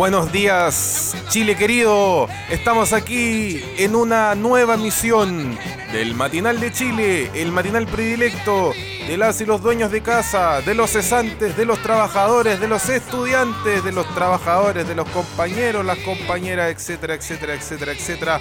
[0.00, 2.26] Buenos días, Chile querido.
[2.48, 5.58] Estamos aquí en una nueva misión
[5.92, 8.72] del Matinal de Chile, el matinal predilecto
[9.06, 12.88] de las y los dueños de casa, de los cesantes, de los trabajadores, de los
[12.88, 18.40] estudiantes, de los trabajadores, de los compañeros, las compañeras, etcétera, etcétera, etcétera, etcétera.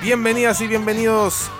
[0.00, 1.50] Bienvenidas y bienvenidos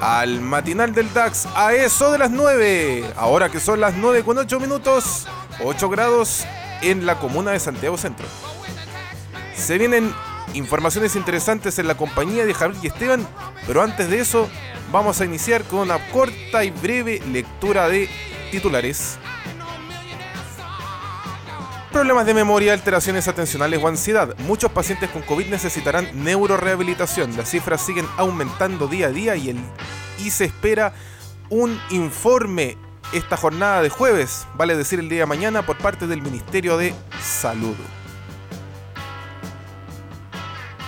[0.00, 3.04] al matinal del DAX a eso de las 9.
[3.14, 5.28] Ahora que son las 9 con 8 minutos,
[5.62, 6.44] 8 grados
[6.82, 8.26] en la comuna de Santiago Centro.
[9.56, 10.12] Se vienen
[10.52, 13.26] informaciones interesantes en la compañía de Javier y Esteban,
[13.66, 14.48] pero antes de eso
[14.92, 18.08] vamos a iniciar con una corta y breve lectura de
[18.50, 19.18] titulares.
[21.92, 24.36] Problemas de memoria, alteraciones atencionales o ansiedad.
[24.38, 27.36] Muchos pacientes con COVID necesitarán neurorehabilitación.
[27.36, 29.56] Las cifras siguen aumentando día a día y,
[30.18, 30.92] y se espera
[31.50, 32.76] un informe
[33.12, 36.92] esta jornada de jueves, vale decir el día de mañana, por parte del Ministerio de
[37.22, 37.76] Salud.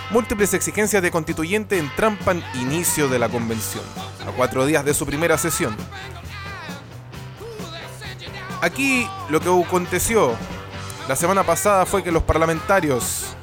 [0.09, 3.83] Múltiples exigencias de constituyente entrampan inicio de la convención,
[4.25, 5.75] a cuatro días de su primera sesión.
[8.61, 10.33] Aquí lo que aconteció
[11.09, 13.35] la semana pasada fue que los parlamentarios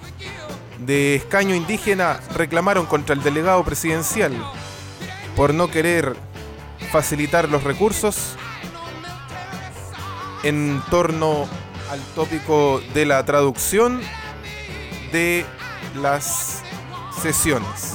[0.78, 4.32] de escaño indígena reclamaron contra el delegado presidencial
[5.36, 6.16] por no querer
[6.90, 8.36] facilitar los recursos
[10.42, 11.46] en torno
[11.90, 14.00] al tópico de la traducción
[15.12, 15.44] de
[15.94, 16.62] las
[17.20, 17.94] sesiones.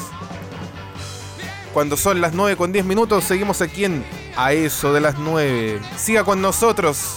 [1.73, 4.03] Cuando son las 9 con 10 minutos, seguimos aquí en
[4.35, 5.79] A eso de las 9.
[5.97, 7.15] Siga con nosotros.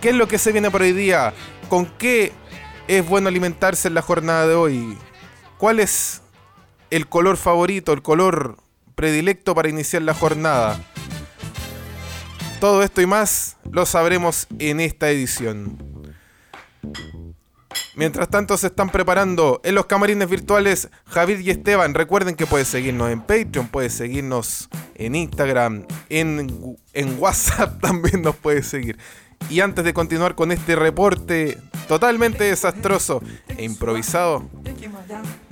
[0.00, 1.32] ¿Qué es lo que se viene por hoy día?
[1.68, 2.32] ¿Con qué
[2.88, 4.98] es bueno alimentarse en la jornada de hoy?
[5.58, 6.22] ¿Cuál es
[6.90, 8.56] el color favorito, el color
[8.94, 10.78] predilecto para iniciar la jornada?
[12.60, 15.78] Todo esto y más lo sabremos en esta edición.
[17.94, 21.94] Mientras tanto se están preparando en los camarines virtuales Javid y Esteban.
[21.94, 28.36] Recuerden que puedes seguirnos en Patreon, puedes seguirnos en Instagram, en, en WhatsApp también nos
[28.36, 28.98] puedes seguir.
[29.48, 31.58] Y antes de continuar con este reporte
[31.88, 34.48] totalmente desastroso e improvisado,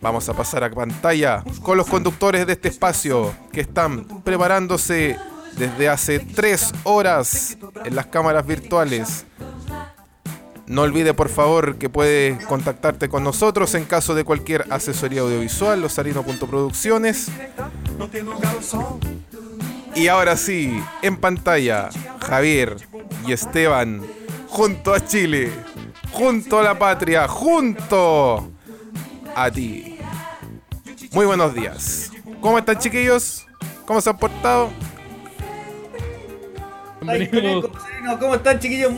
[0.01, 5.17] vamos a pasar a pantalla con los conductores de este espacio que están preparándose
[5.57, 9.25] desde hace tres horas en las cámaras virtuales.
[10.69, 15.81] No olvide por favor que puede contactarte con nosotros en caso de cualquier asesoría audiovisual,
[15.81, 17.29] losarino.producciones.
[19.95, 21.89] Y ahora sí, en pantalla,
[22.21, 22.77] Javier
[23.27, 24.03] y Esteban,
[24.49, 25.51] junto a Chile,
[26.13, 28.51] junto a la patria, junto
[29.35, 29.99] a ti.
[31.13, 32.13] Muy buenos días.
[32.43, 33.47] ¿Cómo están chiquillos?
[33.87, 34.71] ¿Cómo se han portado?
[38.21, 38.93] ¿Cómo están chiquillos?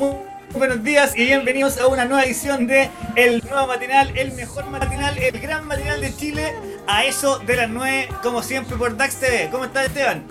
[0.53, 5.17] Buenos días y bienvenidos a una nueva edición de El Nuevo Matinal, el mejor matinal,
[5.17, 6.53] el gran matinal de Chile,
[6.89, 9.49] a eso de las 9, como siempre por DAX TV.
[9.53, 10.25] ¿Cómo estás Esteban?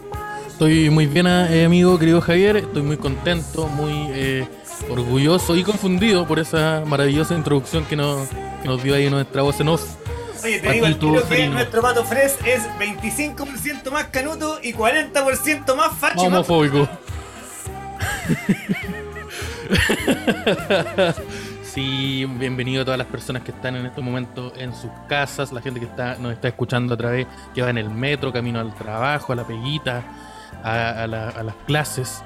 [0.45, 2.57] Estoy muy bien, eh, amigo, querido Javier.
[2.57, 4.47] Estoy muy contento, muy eh,
[4.89, 8.27] orgulloso y confundido por esa maravillosa introducción que nos,
[8.61, 9.83] que nos dio ahí nuestra voz en off.
[10.43, 15.75] Oye, te digo al tiro que nuestro pato Fres es 25% más canuto y 40%
[15.75, 16.21] más facho.
[16.21, 16.89] Homofóbico.
[21.63, 25.61] sí, bienvenido a todas las personas que están en este momento en sus casas, la
[25.61, 28.73] gente que está, nos está escuchando a través, que va en el metro, camino al
[28.73, 30.03] trabajo, a la peguita,
[30.63, 32.23] a, las clases.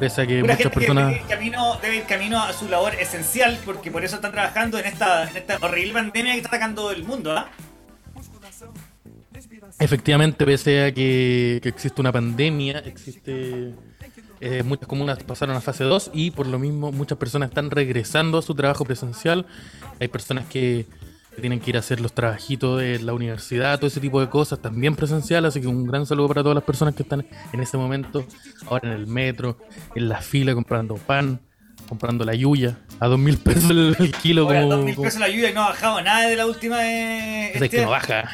[0.00, 1.08] Pese a que muchas personas.
[1.08, 4.78] debe, ir camino, debe ir camino a su labor esencial, porque por eso están trabajando
[4.78, 7.48] en esta, horrible pandemia que está atacando el mundo, ¿ah?
[9.78, 13.74] Efectivamente, pese a que existe una pandemia, existe
[14.44, 18.38] eh, muchas comunas pasaron a fase 2 y por lo mismo muchas personas están regresando
[18.38, 19.46] a su trabajo presencial.
[20.00, 20.84] Hay personas que,
[21.40, 24.58] tienen que ir a hacer los trabajitos de la universidad, todo ese tipo de cosas,
[24.60, 25.44] también presencial.
[25.44, 28.26] Así que un gran saludo para todas las personas que están en este momento,
[28.66, 29.58] ahora en el metro,
[29.94, 31.40] en la fila comprando pan
[31.88, 34.48] comprando la yuya a dos mil pesos el, kilo.
[34.48, 37.60] a dos mil pesos la yuya y no ha bajado nada de la última vez.
[37.60, 38.30] Es que no baja.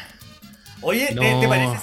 [0.81, 1.79] Oye, ¿te, parece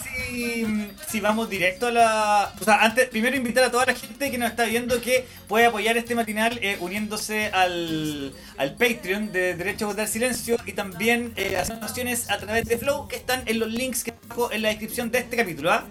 [1.07, 2.53] si, vamos directo a la.
[2.59, 5.65] O sea, antes, primero invitar a toda la gente que nos está viendo que puede
[5.65, 11.33] apoyar este matinal eh, uniéndose al, al Patreon de Derecho a Votar Silencio y también
[11.35, 14.61] eh, hacer donaciones a través de Flow que están en los links que dejo en
[14.61, 15.71] la descripción de este capítulo.
[15.71, 15.85] ¿ah?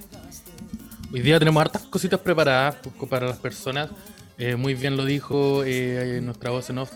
[1.12, 3.90] Hoy día tenemos hartas cositas preparadas pues, para las personas.
[4.36, 6.90] Eh, muy bien lo dijo eh, nuestra voz en off.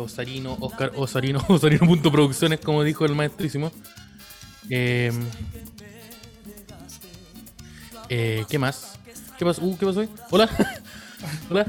[0.00, 3.70] Osarino, Oscar Osarino, Osarino.producciones, como dijo el maestrísimo.
[4.70, 5.12] Eh,
[8.08, 8.98] eh, ¿Qué más?
[9.38, 9.62] ¿Qué pasó?
[9.62, 10.08] Uh, ¿Qué pasó hoy?
[10.30, 10.48] Hola.
[11.50, 11.66] Hola.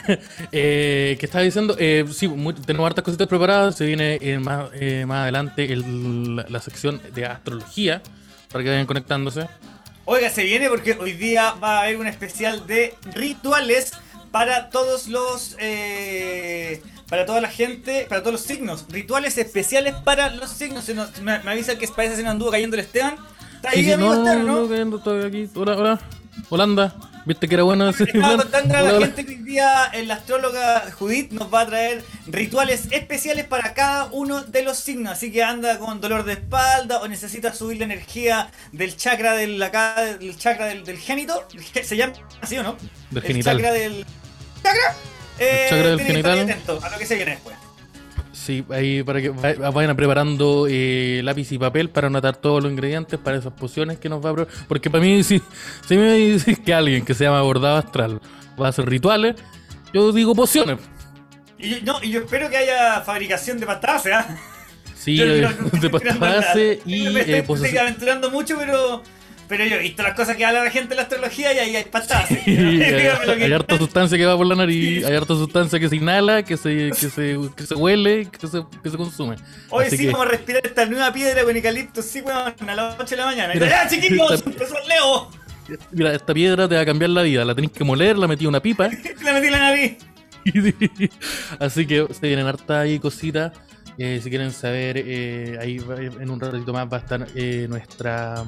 [0.52, 1.76] eh, ¿Qué estaba diciendo?
[1.78, 2.28] Eh, sí,
[2.64, 3.76] tenemos hartas cositas preparadas.
[3.76, 8.02] Se viene eh, más, eh, más adelante el, la, sección de astrología
[8.50, 9.48] para que vayan conectándose.
[10.04, 13.92] Oiga, se viene porque hoy día va a haber un especial de rituales
[14.30, 15.56] para todos los.
[17.08, 18.86] Para toda la gente, para todos los signos.
[18.88, 20.84] Rituales especiales para los signos.
[21.22, 23.16] me, avisa que parece que se nos anduvo cayendo el Esteban.
[23.56, 24.60] ¿Está ahí, amigo no, Esteban, no?
[24.62, 25.50] no, cayendo, estoy aquí.
[25.54, 26.00] Hola, hola.
[26.48, 26.94] Holanda.
[27.24, 30.84] ¿Viste que era bueno ese Estaba contando a la gente que hoy día la astróloga
[30.92, 35.12] Judith nos va a traer rituales especiales para cada uno de los signos.
[35.12, 39.60] Así que anda con dolor de espalda o necesita subir la energía del chakra del
[39.60, 41.48] acá, del chakra del, del génito.
[41.82, 42.76] ¿Se llama así o no?
[43.10, 43.56] Del el genital.
[43.56, 44.06] chakra del.
[44.62, 44.94] ¿Chakra?
[45.38, 46.56] Eh, chakra del genital.
[46.82, 47.56] a lo que se viene después.
[48.32, 53.18] Sí, ahí para que vayan preparando eh, lápiz y papel para anotar todos los ingredientes
[53.18, 54.54] para esas pociones que nos va a probar.
[54.68, 55.42] Porque para mí, si,
[55.88, 58.20] si me dice que alguien que se llama bordado astral
[58.60, 59.36] va a hacer rituales,
[59.92, 60.78] yo digo pociones.
[61.58, 64.12] Y, no, y yo espero que haya fabricación de pastas, ¿eh?
[64.94, 67.08] Sí, de pastas y.
[67.08, 69.02] Me estoy, aventurando mucho, pero
[69.48, 71.76] pero yo he visto las cosas que habla la gente de la astrología y ahí
[71.76, 72.30] hay patadas.
[72.46, 76.56] hay, harta sustancia que va por la nariz, hay harta sustancia que se inhala, que
[76.56, 79.36] se, que se, que se huele, que se, que se consume.
[79.70, 83.06] Hoy sí vamos a respirar esta nueva piedra con eucalipto, sí, weón, a las 8
[83.06, 83.54] de la mañana.
[83.54, 83.88] Mira.
[83.90, 85.30] ¡Empezó el Leo!
[85.90, 87.44] Mira, esta piedra te va a cambiar la vida.
[87.44, 88.88] La tenés que moler, la metí en una pipa.
[89.22, 89.96] la metí en la nariz.
[91.58, 93.52] Así que se vienen harta ahí cositas.
[93.98, 95.80] Eh, si quieren saber, eh, ahí
[96.20, 98.44] en un ratito más va a estar eh, nuestra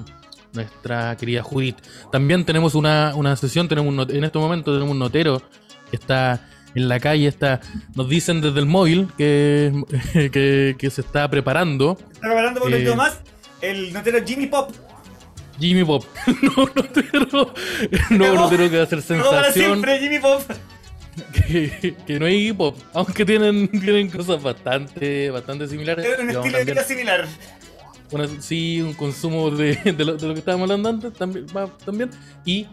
[0.53, 1.77] nuestra querida Judith.
[2.11, 5.43] También tenemos una, una sesión, tenemos en este momento tenemos un notero
[5.91, 7.61] que está en la calle, está,
[7.95, 9.73] nos dicen desde el móvil que,
[10.79, 11.99] que, se está preparando.
[12.13, 13.19] ¿Está preparando por eh, más?
[13.61, 14.71] El notero Jimmy Pop.
[15.59, 16.05] Jimmy Pop.
[16.43, 17.55] no, notero.
[18.11, 19.19] No, notero que va a hacer sensación.
[19.25, 20.43] No, para siempre, Jimmy Pop.
[21.33, 26.07] Que, que, no hay hip hop, aunque tienen, tienen cosas bastante, bastante similares.
[26.17, 27.27] un estilo de vida similar
[28.41, 31.47] sí, un consumo de, de, lo, que estábamos hablando antes también.
[31.85, 32.11] también
[32.45, 32.67] y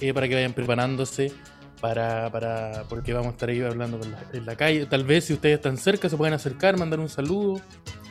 [0.00, 1.32] eh, para que vayan preparándose
[1.80, 4.00] para, para porque vamos a estar ahí hablando
[4.32, 4.86] en la calle.
[4.86, 7.60] Tal vez si ustedes están cerca se pueden acercar, mandar un saludo.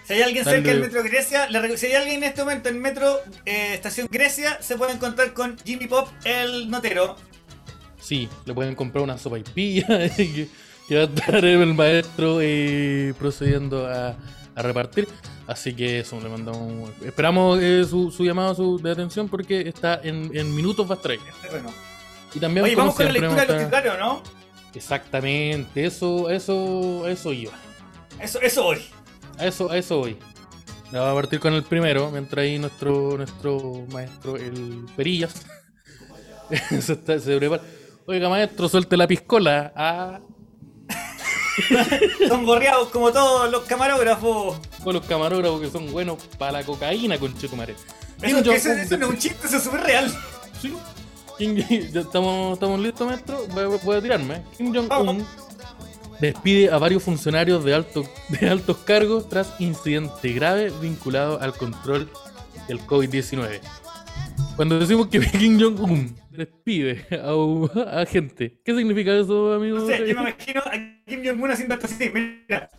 [0.06, 1.48] Si hay alguien cerca del Metro Grecia,
[1.78, 5.58] si hay alguien en este momento en Metro eh, Estación Grecia, se puede encontrar con
[5.64, 7.16] Jimmy Pop, el notero.
[8.00, 10.50] Sí, le pueden comprar una sopa y pilla que,
[10.92, 14.18] va a estar el maestro eh, procediendo a,
[14.62, 15.08] a repartir.
[15.48, 16.90] Así que eso, le mandamos.
[17.04, 21.12] Esperamos eh, su, llamado su, de atención porque está en, en minutos va a estar
[21.50, 21.74] Bueno.
[22.34, 24.24] Y también, Oye, vamos con la lectura de los titulares, ¿no?
[24.74, 27.52] Exactamente, eso, eso, eso iba.
[28.20, 28.82] Eso, eso hoy.
[29.40, 30.18] eso, eso hoy.
[30.92, 35.46] Vamos a partir con el primero, mientras ahí nuestro, nuestro maestro, el Perillas,
[36.80, 37.64] se, está, se prepara.
[38.06, 39.74] Oiga, maestro, suelte la piscola.
[39.76, 40.20] Ah,
[42.28, 44.60] son gorreados como todos los camarógrafos.
[44.84, 47.76] Con los camarógrafos que son buenos para la cocaína, con Chetumare.
[48.22, 50.12] Eso, eso, eso, no es un chiste, eso es súper real.
[50.62, 50.74] Sí.
[51.40, 53.48] ¿Estamos, ¿Estamos listos, maestro?
[53.84, 54.44] Voy, a tirarme.
[54.58, 55.26] Kim Jong-un
[56.20, 62.10] despide a varios funcionarios de, alto, de altos cargos tras incidente grave vinculado al control
[62.68, 63.60] del COVID-19.
[64.56, 69.80] Cuando decimos que Kim Jong-un despide a, a, gente, ¿qué significa eso, amigo?
[69.80, 70.72] No sé, yo me imagino a
[71.06, 72.70] Kim Jong-un haciendo esto así, mira,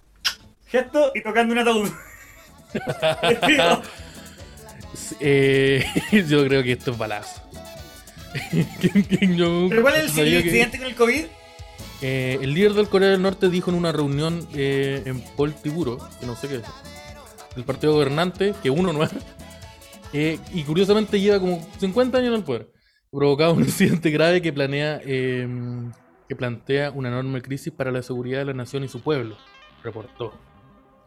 [0.66, 1.88] gesto y tocando un ataúd.
[5.20, 5.84] eh,
[6.28, 7.42] yo creo que esto es balazo.
[8.80, 9.68] Kim, Jong-un.
[9.68, 11.24] ¿Pero cuál es el incidente con el COVID?
[12.02, 16.26] Eh, el líder del Corea del Norte dijo en una reunión eh, en Poltiburo, que
[16.26, 16.62] no sé qué es,
[17.56, 19.10] el partido gobernante, que uno no es,
[20.12, 22.71] eh, y curiosamente lleva como 50 años en el poder.
[23.12, 25.92] Provocado un incidente grave que planea em,
[26.26, 29.36] que plantea una enorme crisis para la seguridad de la nación y su pueblo,
[29.82, 30.32] reportó.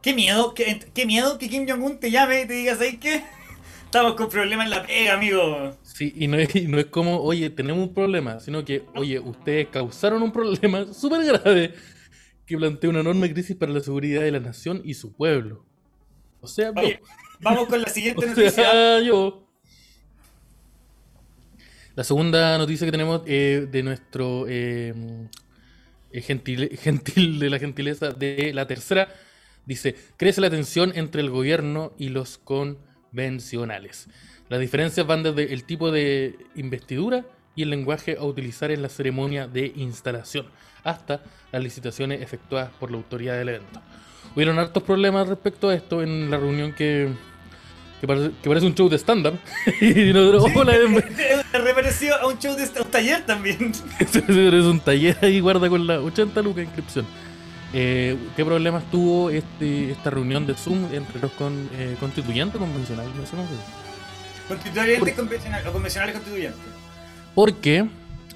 [0.04, 3.24] Qué miedo, qué, qué miedo que Kim Jong-un te llame y te diga, ¿sabes qué?
[3.86, 5.76] Estamos con problemas en la pega, amigo.
[5.82, 9.70] Sí, y no, es, no es como, oye, tenemos un problema, sino que, oye, ustedes
[9.70, 11.74] causaron un problema súper grave
[12.46, 15.66] que plantea una enorme crisis para la seguridad de la nación y su pueblo.
[16.40, 16.72] O sea,
[17.40, 19.02] Vamos con la siguiente noticia.
[19.02, 19.45] yo.
[21.96, 24.94] La segunda noticia que tenemos eh, de nuestro eh,
[26.12, 29.08] eh, gentil, gentil de la gentileza de la tercera
[29.66, 34.10] dice: crece la tensión entre el gobierno y los convencionales.
[34.50, 37.26] Las diferencias van desde el tipo de investidura
[37.56, 40.48] y el lenguaje a utilizar en la ceremonia de instalación,
[40.84, 41.24] hasta
[41.54, 43.82] las licitaciones efectuadas por la autoridad del evento.
[44.36, 47.08] Hubieron hartos problemas respecto a esto en la reunión que,
[48.02, 49.40] que, parece, un show de stand-up.
[49.82, 50.74] y nosotros, hola,
[51.54, 53.72] reparecido a un show de un taller también.
[54.00, 57.06] es un taller ahí, guarda con la 80 lucas de inscripción.
[57.74, 63.14] Eh, ¿Qué problemas tuvo este, esta reunión de Zoom entre los con, eh, constituyentes convencionales?
[63.16, 63.36] No sé
[64.48, 66.62] Constituyentes convencionales o convencionales constituyentes.
[67.36, 67.86] Porque,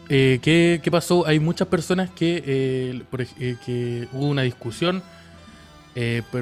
[0.09, 1.25] eh, ¿qué, ¿qué, pasó?
[1.25, 5.01] Hay muchas personas que, eh, por, eh, que hubo una discusión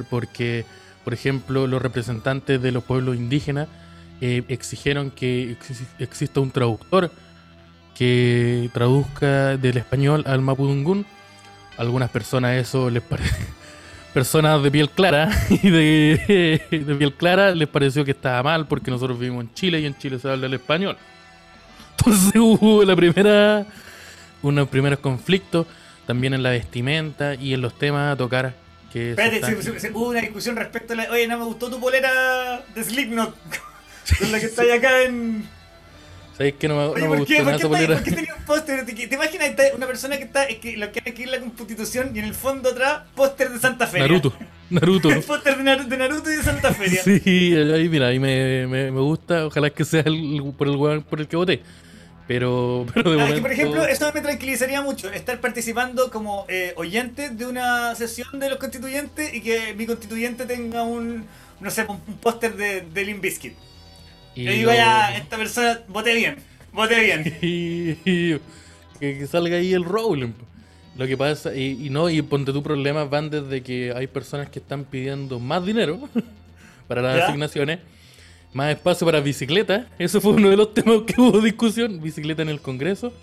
[0.10, 0.66] porque,
[1.08, 3.70] por ejemplo, los representantes de los pueblos indígenas
[4.20, 5.56] exigieron que
[6.00, 7.10] exista un traductor
[7.98, 11.06] que traduzca del español al mapudungún.
[11.78, 13.38] algunas personas eso les parece
[14.14, 18.92] personas de piel clara y de, de, piel clara les pareció que estaba mal porque
[18.92, 20.98] nosotros vivimos en Chile y en Chile se habla el español.
[21.98, 23.66] Entonces hubo la primera,
[24.42, 25.68] unos primeros conflictos
[26.06, 28.67] también en la vestimenta y en los temas a tocar.
[28.92, 31.12] Que Espérate, se se, hubo una discusión respecto a la.
[31.12, 33.36] Oye, no me gustó tu polera de Slipknot
[34.20, 35.48] con la que está acá en.
[36.38, 37.96] ¿Sabes que no me, Oye, no me ¿por, qué, gustó ¿por, qué polera?
[37.96, 38.86] ¿Por qué tenía un póster?
[38.86, 40.44] ¿Te, ¿Te imaginas una persona que está.
[40.44, 43.50] Es que lo que hay que ir la constitución y en el fondo atrás, póster
[43.50, 44.00] de Santa Fe?
[44.00, 44.34] Naruto.
[44.70, 45.10] Naruto.
[45.10, 47.02] el póster de, Naruto, de Naruto y de Santa Feria.
[47.04, 49.48] Sí, ahí mira, ahí me, me, me gusta.
[49.48, 51.64] Ojalá que sea el, por el por el que voté.
[52.28, 53.36] Pero, pero de ah, momento...
[53.36, 58.40] que por ejemplo, eso me tranquilizaría mucho, estar participando como eh, oyente de una sesión
[58.40, 61.26] de los constituyentes y que mi constituyente tenga un,
[61.60, 63.54] no sé, un, un póster de, de Limp Bizkit.
[64.36, 64.78] Y Yo digo, lo...
[64.78, 66.38] ya, esta persona, voté bien,
[66.74, 67.38] voté bien.
[67.42, 68.40] y, y,
[69.00, 70.34] que, que, salga ahí el Rowling.
[70.98, 74.50] Lo que pasa, y, y, no, y ponte tu problemas van desde que hay personas
[74.50, 76.00] que están pidiendo más dinero
[76.88, 77.26] para las ¿Ya?
[77.26, 77.80] asignaciones
[78.54, 79.86] más espacio para bicicletas.
[80.00, 82.02] Eso fue uno de los temas que hubo discusión.
[82.02, 83.14] Bicicleta en el Congreso.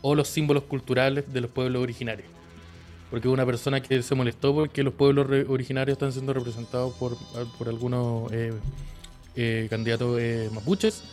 [0.00, 2.28] O los símbolos culturales de los pueblos originarios.
[3.10, 7.16] Porque hubo una persona que se molestó porque los pueblos originarios están siendo representados por,
[7.58, 8.52] por algunos eh,
[9.36, 11.04] eh, candidatos eh, mapuches.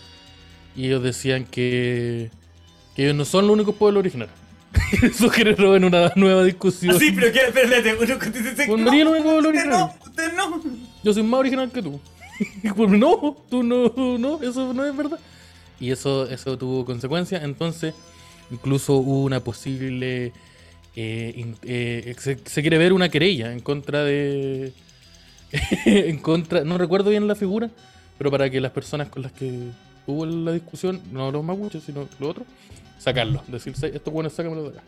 [0.76, 2.32] Y ellos decían que,
[2.96, 4.38] que ellos no son los únicos pueblos originarios.
[5.04, 6.96] Eso generó en una nueva discusión.
[6.96, 10.34] Ah, sí, pero que, espérate, uno dice, no, no, el único pueblo usted no, usted
[10.34, 10.62] no.
[11.04, 12.00] Yo soy más original que tú.
[12.76, 15.20] no, tú no, no, eso no es verdad.
[15.80, 17.44] Y eso, eso tuvo consecuencias.
[17.44, 17.94] Entonces,
[18.52, 20.34] incluso hubo una posible.
[20.96, 24.74] Eh, eh, se, se, quiere ver una querella en contra de.
[25.86, 26.64] en contra.
[26.64, 27.70] No recuerdo bien la figura,
[28.18, 29.70] pero para que las personas con las que
[30.06, 32.48] hubo la discusión, no los mapuches, sino los otros,
[32.98, 33.50] sacarlos.
[33.50, 34.84] Decir, estos buenos, sácamelo de acá.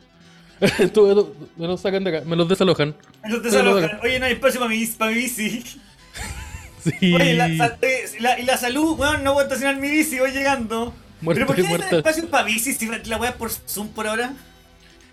[0.77, 2.93] Esto, esto, me los sacan de acá, me los desalojan.
[3.23, 3.99] Me los desalojan.
[4.03, 5.63] Oye, no hay espacio para mi, para mi bici.
[6.83, 7.13] Sí.
[7.13, 10.93] Oye, la, la, y la salud, weón, no voy a estacionar mi bici, voy llegando.
[11.21, 14.33] Muerta, ¿Pero por qué hay espacio para bici si la weá por Zoom por ahora?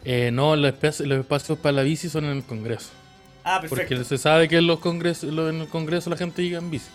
[0.04, 2.88] Eh, no, los espacios, los espacios para la bici son en el Congreso.
[3.44, 3.88] Ah, perfecto.
[3.88, 6.88] Porque se sabe que en, los congresos, en el Congreso la gente llega en bici.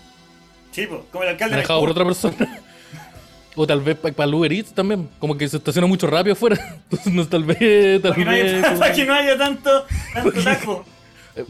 [0.71, 1.55] Sí, pues, como el alcalde.
[1.55, 2.35] Manejado por otra persona.
[3.55, 5.09] o tal vez para el Uber Eats también.
[5.19, 6.57] Como que se estaciona mucho rápido afuera.
[6.83, 8.01] Entonces, no, tal vez.
[8.01, 10.85] Tal para, vez que no haya, para que no haya tanto, tanto tajo.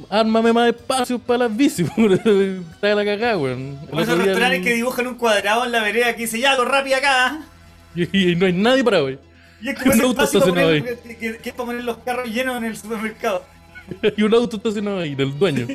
[0.09, 3.77] Ármame más espacio para las bicis, está la cagada, weón.
[3.91, 7.41] Esos restaurantes que dibujan un cuadrado en la vereda que dice, ya, lo rápido acá.
[7.95, 9.19] Y, y, no hay nadie para hoy.
[9.61, 12.27] Y es como ese espacio para poner, que, que, que, es para poner los carros
[12.27, 13.45] llenos en el supermercado.
[14.17, 15.67] y un auto estacionado ahí, del dueño.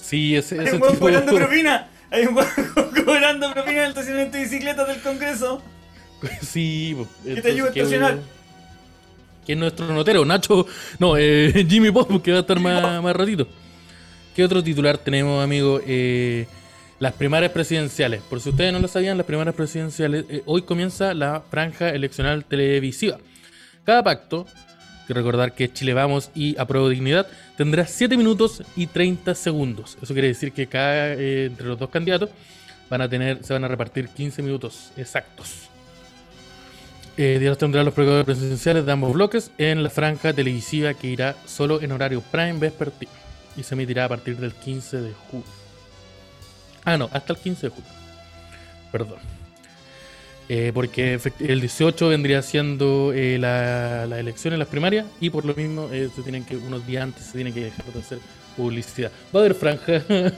[0.00, 1.38] Sí, ese, Hay ese un huevo tipo cobrando de...
[1.38, 1.88] propina.
[2.10, 2.34] Hay un
[3.04, 5.62] cobrando propina en el estacionamiento de bicicletas del Congreso.
[6.42, 8.18] Sí, Que te ayuda a estacionar.
[9.46, 10.66] Que es nuestro notero, Nacho,
[10.98, 13.46] no, eh, Jimmy Pop, que va a estar más, más ratito.
[14.34, 15.80] ¿Qué otro titular tenemos, amigo?
[15.86, 16.46] Eh,
[16.98, 18.22] las primarias presidenciales.
[18.22, 22.44] Por si ustedes no lo sabían, las primarias presidenciales, eh, hoy comienza la franja eleccional
[22.44, 23.18] televisiva.
[23.84, 24.46] Cada pacto,
[25.06, 29.96] que recordar que Chile Vamos y Apruebo Dignidad, tendrá 7 minutos y 30 segundos.
[30.02, 32.30] Eso quiere decir que cada, eh, entre los dos candidatos
[32.90, 35.65] van a tener, se van a repartir 15 minutos exactos.
[37.16, 41.34] Eh, Dios tendrá los programas presidenciales de ambos bloques en la franja televisiva que irá
[41.46, 43.12] solo en horario prime vespertino
[43.56, 45.46] y se emitirá a partir del 15 de julio.
[46.84, 47.90] Ah, no, hasta el 15 de julio.
[48.92, 49.18] Perdón.
[50.48, 55.44] Eh, porque el 18 vendría siendo eh, la, la, elección en las primarias y por
[55.44, 58.18] lo mismo eh, se tienen que unos días antes se tiene que dejar de hacer
[58.56, 59.10] publicidad.
[59.34, 60.02] Va a haber franja.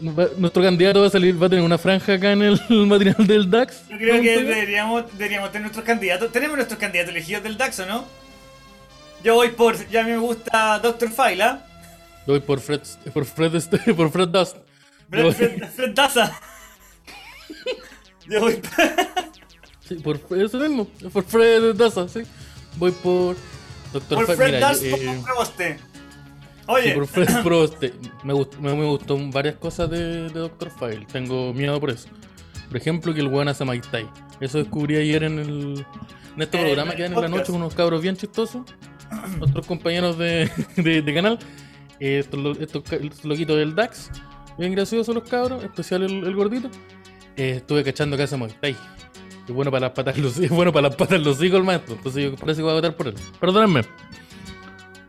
[0.00, 3.50] Nuestro candidato va a salir, va a tener una franja acá en el material del
[3.50, 3.88] DAX.
[3.88, 6.30] Yo creo que deberíamos, deberíamos tener nuestros candidatos.
[6.30, 8.04] Tenemos nuestros candidatos elegidos del DAX, ¿o no?
[9.24, 11.10] Yo voy por, ya me gusta Dr.
[11.10, 11.66] Faila.
[12.26, 12.80] Yo voy por Fred,
[13.12, 14.56] por Fred, este, por Fred Dust.
[15.10, 16.38] Fred, Fred, Fred Daza.
[18.26, 18.84] Yo voy por...
[19.88, 22.20] Sí, por eso mismo, por Fred Daza, sí.
[22.76, 23.34] Voy por
[23.92, 24.26] Dr.
[24.26, 25.78] Por Fred Daza, eh.
[26.68, 26.94] Oye.
[26.94, 27.94] Sí, Fred Proboste.
[28.22, 30.70] Me, gustó, me, me gustó varias cosas de, de Dr.
[30.70, 31.06] File.
[31.10, 32.08] Tengo miedo por eso.
[32.68, 34.08] Por ejemplo, que el weón hace Mike Tai.
[34.40, 35.86] Eso descubrí ayer en el
[36.38, 38.62] en este programa que dan en la noche con unos cabros bien chistosos.
[39.38, 41.38] Nuestros compañeros de, de, canal.
[41.98, 44.10] Eh, estos, estos, loquitos del DAX.
[44.56, 46.70] Bien graciosos los cabros, especial el, gordito.
[47.36, 48.76] Eh, estuve cachando que hace Tay.
[49.48, 51.94] Es bueno para las patas los es bueno para las patas los hijos el maestro.
[51.94, 53.14] Entonces yo parece que voy a votar por él.
[53.40, 53.82] Perdónenme.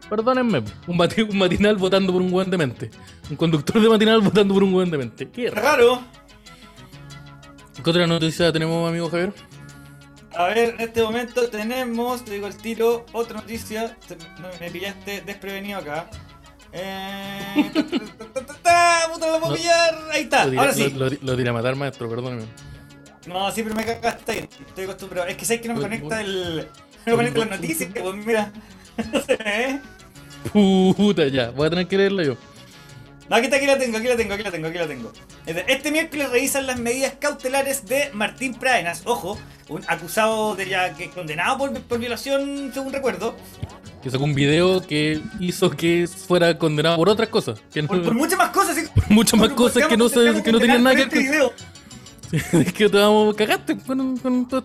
[0.09, 0.63] Perdónenme.
[0.87, 0.97] Un,
[1.37, 2.89] matinal votando por un buen demente.
[3.29, 5.29] Un conductor de matinal votando por un buen demente.
[5.29, 6.01] Qué raro.
[7.83, 9.33] ¿Qué otra noticia tenemos, amigo Javier?
[10.35, 13.97] A ver, en este momento tenemos, te digo el tiro, otra noticia.
[14.59, 16.09] Me pillaste desprevenido acá.
[16.71, 17.71] Eh.
[17.73, 19.95] ¡Puta, lo puedo pillar!
[20.11, 20.89] Ahí está, ahora sí.
[20.91, 22.45] Lo, lo, a matar, maestro, perdóneme.
[23.27, 24.49] No, siempre me cagaste ahí.
[24.67, 25.27] Estoy acostumbrado.
[25.27, 26.67] Es que sabes que no me conecta el.
[27.05, 28.51] No me conecta las noticias, pues mira.
[29.27, 29.79] Ve.
[30.51, 31.51] Puta, ya.
[31.51, 32.37] Voy a tener que leerlo yo.
[33.29, 35.11] No, aquí, está, aquí la tengo, aquí la tengo, aquí la tengo, aquí la tengo.
[35.45, 41.11] Este miércoles revisan las medidas cautelares de Martín Praenas, ojo, un acusado de ya que
[41.11, 43.35] condenado por, violación, según recuerdo.
[44.01, 47.61] Que sacó un video que hizo que fuera condenado por otras cosas.
[47.87, 48.87] por, muchas más cosas, sí.
[48.95, 51.53] Por muchas más cosas que no, se, que no tenían nada que ver
[52.31, 54.63] este es que te vamos cagaste con, con todo.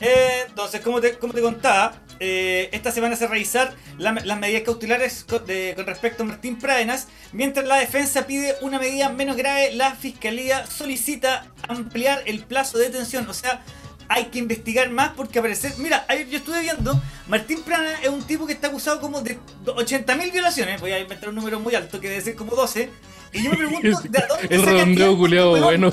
[0.00, 5.24] Eh, entonces, como te, como te contaba, eh, esta semana se revisar las medidas cautelares
[5.24, 5.46] con,
[5.86, 7.08] respecto a Martín Pradenas.
[7.32, 12.86] Mientras la defensa pide una medida menos grave, la fiscalía solicita ampliar el plazo de
[12.86, 13.28] detención.
[13.28, 13.62] O sea,
[14.08, 15.72] hay que investigar más porque aparecer.
[15.78, 17.00] Mira, yo estuve viendo.
[17.28, 20.80] Martín Pradenas es un tipo que está acusado como de 80.000 violaciones.
[20.80, 22.90] Voy a inventar un número muy alto que debe ser como 12.
[23.32, 25.92] Y yo me pregunto, ¿de dónde El redondeo culeado bueno.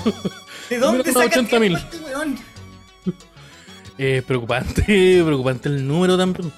[0.69, 2.52] ¿De dónde saca 80.000?
[3.97, 4.83] Eh, preocupante,
[5.25, 6.51] preocupante el número también.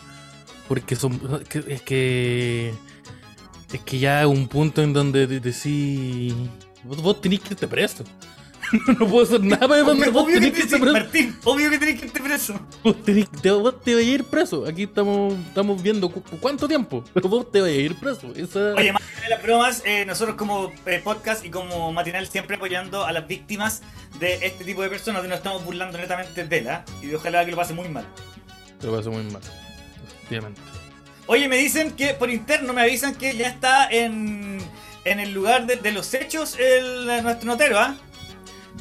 [0.67, 1.19] Porque son.
[1.67, 2.74] Es que.
[3.71, 6.34] Es que ya un punto en donde decís.
[6.84, 8.04] Vos, vos tenés que irte preso.
[8.99, 10.12] no puedo hacer nada para demandar.
[10.12, 10.93] Vos tenés que, irte preso.
[10.93, 12.60] Martín, obvio que tenés que irte preso.
[12.84, 14.65] Vos, tenés, te, vos te vas a ir preso.
[14.65, 17.04] Aquí estamos, estamos viendo cuánto tiempo.
[17.13, 18.34] Pero vos te vas a ir preso.
[18.36, 18.73] Esa...
[18.73, 23.06] Oye, más de las bromas, eh, nosotros como eh, podcast y como matinal siempre apoyando
[23.06, 23.82] a las víctimas
[24.19, 25.23] de este tipo de personas.
[25.23, 26.86] Nos estamos burlando netamente de la.
[27.01, 28.06] Y ojalá que lo pase muy mal.
[28.80, 29.41] Que lo pase muy mal.
[30.04, 30.62] Efectivamente.
[31.28, 34.60] Oye, me dicen que por interno me avisan que ya está en,
[35.06, 37.97] en el lugar de, de los hechos el, nuestro notero, ¿ah?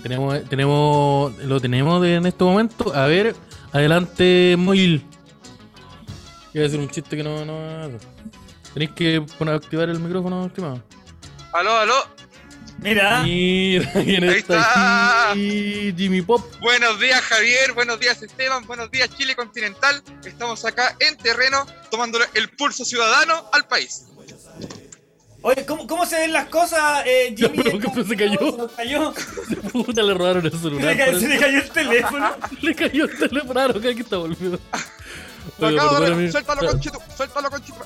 [0.02, 2.94] Tenemos, tenemos, lo tenemos en este momento.
[2.94, 3.34] A ver,
[3.72, 5.04] adelante, Moil.
[6.52, 7.98] Iba a decir un chiste que no, no.
[8.72, 10.82] Tenéis que poner, activar el micrófono, estimado.
[11.52, 11.94] Aló, aló.
[12.78, 13.22] Mira.
[13.22, 15.94] Mira, ¿quién Ahí está, Aquí?
[15.96, 16.44] Jimmy Pop.
[16.60, 17.72] Buenos días, Javier.
[17.72, 18.66] Buenos días, Esteban.
[18.66, 20.02] Buenos días, Chile continental.
[20.24, 24.06] Estamos acá en terreno tomándole el pulso ciudadano al país.
[25.46, 27.78] Oye, ¿cómo, ¿cómo, se ven las cosas, eh, Jimmy?
[27.78, 28.68] ¿Qué se cayó?
[28.70, 29.12] Se cayó.
[29.72, 30.96] Puta, le robaron el celular.
[31.20, 32.30] Se le, cayó, el teléfono.
[32.62, 33.52] le cayó el teléfono.
[33.52, 34.58] Claro, que aquí está volviendo.
[35.58, 36.98] Suéltalo, conchito.
[37.14, 37.78] Suéltalo, conchito.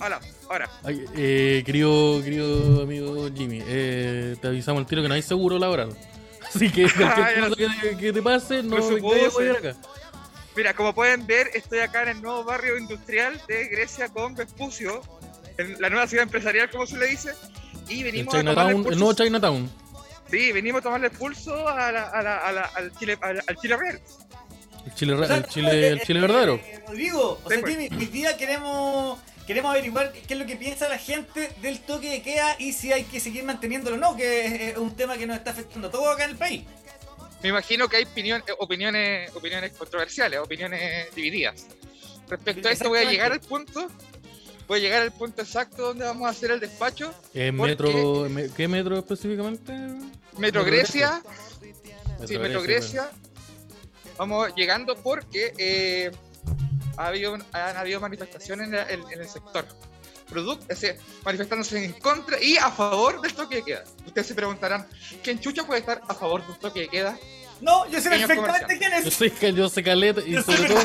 [0.00, 0.70] Hola, ahora.
[0.82, 5.58] Ay, eh, querido, querido amigo Jimmy, eh, te avisamos el tiro que no hay seguro
[5.58, 5.94] laboral.
[6.42, 9.76] Así que cualquier cosa que, te pase, no me voy a ir acá.
[10.56, 15.02] Mira, como pueden ver, estoy acá en el nuevo barrio industrial de Grecia con Vespucio,
[15.58, 17.34] en la nueva ciudad empresarial, como se le dice,
[17.88, 18.92] y venimos el, a tomarle el, pulso.
[18.92, 19.70] el nuevo Chinatown.
[20.30, 23.56] Sí, venimos a tomarle el pulso a la, a la, a la, al Chile al,
[23.60, 24.00] Chile Real.
[24.86, 26.54] El Chile, el Chile, el Chile verdadero.
[26.54, 27.76] Eh, Rodrigo, o sea, pues.
[27.76, 32.10] Jimmy, hoy día queremos queremos averiguar qué es lo que piensa la gente del toque
[32.10, 35.26] de queda y si hay que seguir manteniéndolo o no, que es un tema que
[35.26, 36.64] nos está afectando a todos acá en el país.
[37.42, 38.06] Me imagino que hay
[38.58, 41.66] opiniones, opiniones controversiales, opiniones divididas.
[42.28, 43.88] Respecto a esto voy a llegar al punto
[44.68, 47.12] voy a llegar al punto exacto donde vamos a hacer el despacho.
[47.52, 49.72] metro, ¿Qué metro específicamente?
[50.36, 51.22] Metro Grecia.
[52.24, 53.10] sí, Metro Grecia.
[54.18, 56.10] Vamos llegando porque eh,
[56.96, 59.66] ha habido, han habido manifestaciones en, el sector.
[60.28, 60.66] Producto,
[61.24, 63.84] manifestándose en contra y a favor del toque de queda.
[64.04, 64.86] Ustedes se preguntarán,
[65.22, 67.18] ¿quién chucha puede estar a favor del toque de queda?
[67.62, 69.04] No, yo sé perfectamente quién es.
[69.04, 70.82] Yo sé, yo sé caleta y sobre todo,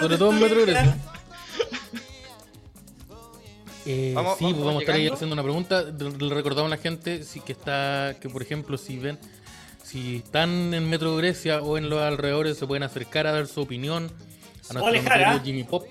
[0.00, 0.96] sobre todo en Metro Grecia.
[3.86, 5.82] Eh, sí, pues vamos, a estar ahí haciendo una pregunta.
[5.82, 9.18] Le recordamos a la gente si que está, que por ejemplo, si ven,
[9.84, 13.60] si están en Metro Grecia o en los alrededores, se pueden acercar a dar su
[13.60, 14.10] opinión
[14.70, 15.86] a nuestro amigo Jimmy Pop.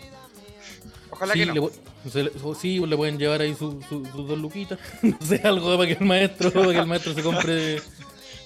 [1.10, 1.72] Ojalá sí, que no.
[2.14, 4.78] Le, sí, le pueden llevar ahí sus dos luquitas.
[5.02, 7.82] no sé, algo para que el maestro, para que el maestro se compre.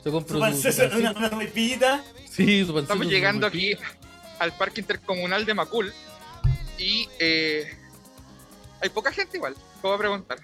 [0.04, 1.30] Se compre su, panceta, una, una
[2.30, 3.74] Sí, su panceta, Estamos llegando aquí
[4.38, 5.92] al Parque Intercomunal de Macul.
[6.78, 7.66] Y eh,
[8.82, 10.40] hay poca gente igual, ¿cómo preguntar?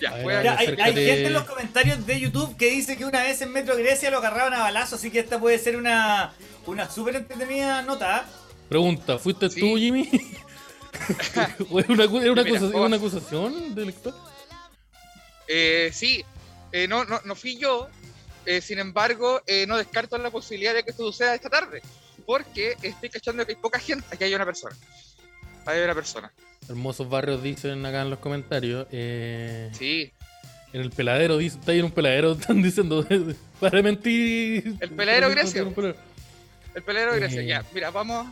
[0.00, 3.76] Ya, hay, gente en los comentarios de YouTube que dice que una vez en Metro
[3.76, 6.34] Grecia lo agarraban a balazo, así que esta puede ser una,
[6.66, 8.16] una súper entretenida nota.
[8.16, 8.26] ¿ah?
[8.68, 10.10] Pregunta, ¿fuiste tú, Jimmy?
[11.08, 14.12] ¿Es una, una, acusación, del lector?
[15.46, 16.24] Eh, sí,
[16.72, 17.88] eh, no, no, no fui yo,
[18.44, 21.82] eh, sin embargo, eh, no descarto la posibilidad de que esto suceda esta tarde,
[22.26, 24.06] porque estoy cachando que hay poca gente.
[24.10, 24.76] Aquí hay una persona.
[25.66, 26.32] Hay una persona.
[26.68, 28.86] Hermosos barrios dicen acá en los comentarios.
[28.90, 30.12] Eh, sí.
[30.72, 33.06] En el peladero, dice, está ahí en un peladero, están diciendo,
[33.60, 34.76] para mentir.
[34.80, 35.62] El peladero Grecia.
[36.74, 37.64] El peladero Grecia, ya.
[37.74, 38.28] Mira, vamos.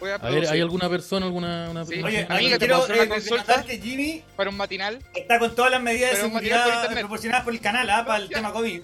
[0.00, 2.02] Voy a, a ver, ¿hay alguna persona, alguna una sí.
[2.02, 4.98] Oye, amiga, quiero una consulta que Jimmy para un matinal.
[5.14, 8.04] Está con todas las medidas de seguridad proporcionadas por el canal, ¿ah?
[8.04, 8.82] para el tema COVID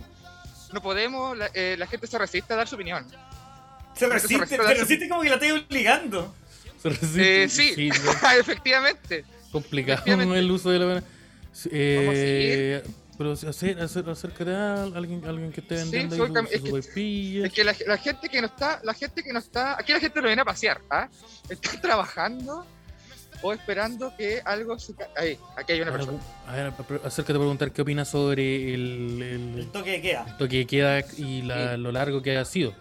[0.72, 3.06] no podemos, la, eh, la, gente se resiste a dar su opinión.
[3.94, 6.34] Se resiste, se resiste, como que la estoy obligando.
[7.16, 7.90] Eh, sí,
[8.38, 9.24] efectivamente.
[9.52, 11.02] Complicado el uso de la.
[11.70, 12.82] Eh,
[13.18, 17.52] pero hacer, hacer, acércate a alguien, alguien que esté vendiendo sí, su, es, que, es
[17.52, 20.22] que la, la, gente que no está, la gente que no está, aquí la gente
[20.22, 21.06] no viene a pasear, ¿ah?
[21.50, 22.64] Está trabajando
[23.42, 24.94] o esperando que algo se.
[25.18, 26.18] Ahí, aquí hay una persona.
[26.46, 26.72] A ver,
[27.04, 29.22] acércate a preguntar qué opinas sobre el,
[29.58, 30.24] el, toque de queda.
[30.26, 32.74] El toque de queda y lo largo que ha sido.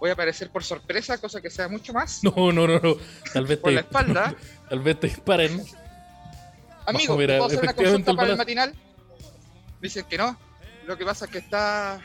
[0.00, 2.20] Voy a aparecer por sorpresa, cosa que sea mucho más.
[2.24, 2.96] No, no, no, no.
[3.32, 4.34] Tal vez por la espalda.
[4.68, 5.62] Tal vez te disparen.
[6.86, 8.74] Amigo, ¿puedo hacer una consulta para el matinal?
[9.80, 10.36] Dicen que no.
[10.86, 12.00] Lo que pasa es que está.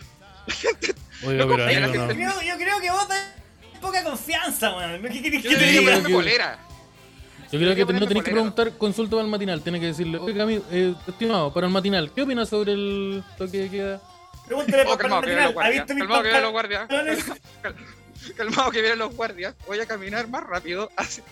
[1.25, 3.23] Oiga, pero yo, creo, yo, creo, que vos tenés
[3.81, 5.01] poca confianza, weón.
[5.01, 6.03] ¿Qué querés que te diga?
[6.03, 6.59] polera.
[7.51, 10.43] Yo creo que no tenés que preguntar consulta para el matinal, tenés que decirle, oiga,
[10.43, 14.01] amigo, eh, estimado, para el matinal, ¿qué opinas sobre el toque de queda?
[14.47, 16.87] Pregúntale oh, el matinal, ¿ha visto Calmado que vienen los guardias.
[18.35, 21.23] Calmado que vienen los guardias, voy a caminar más rápido hacia...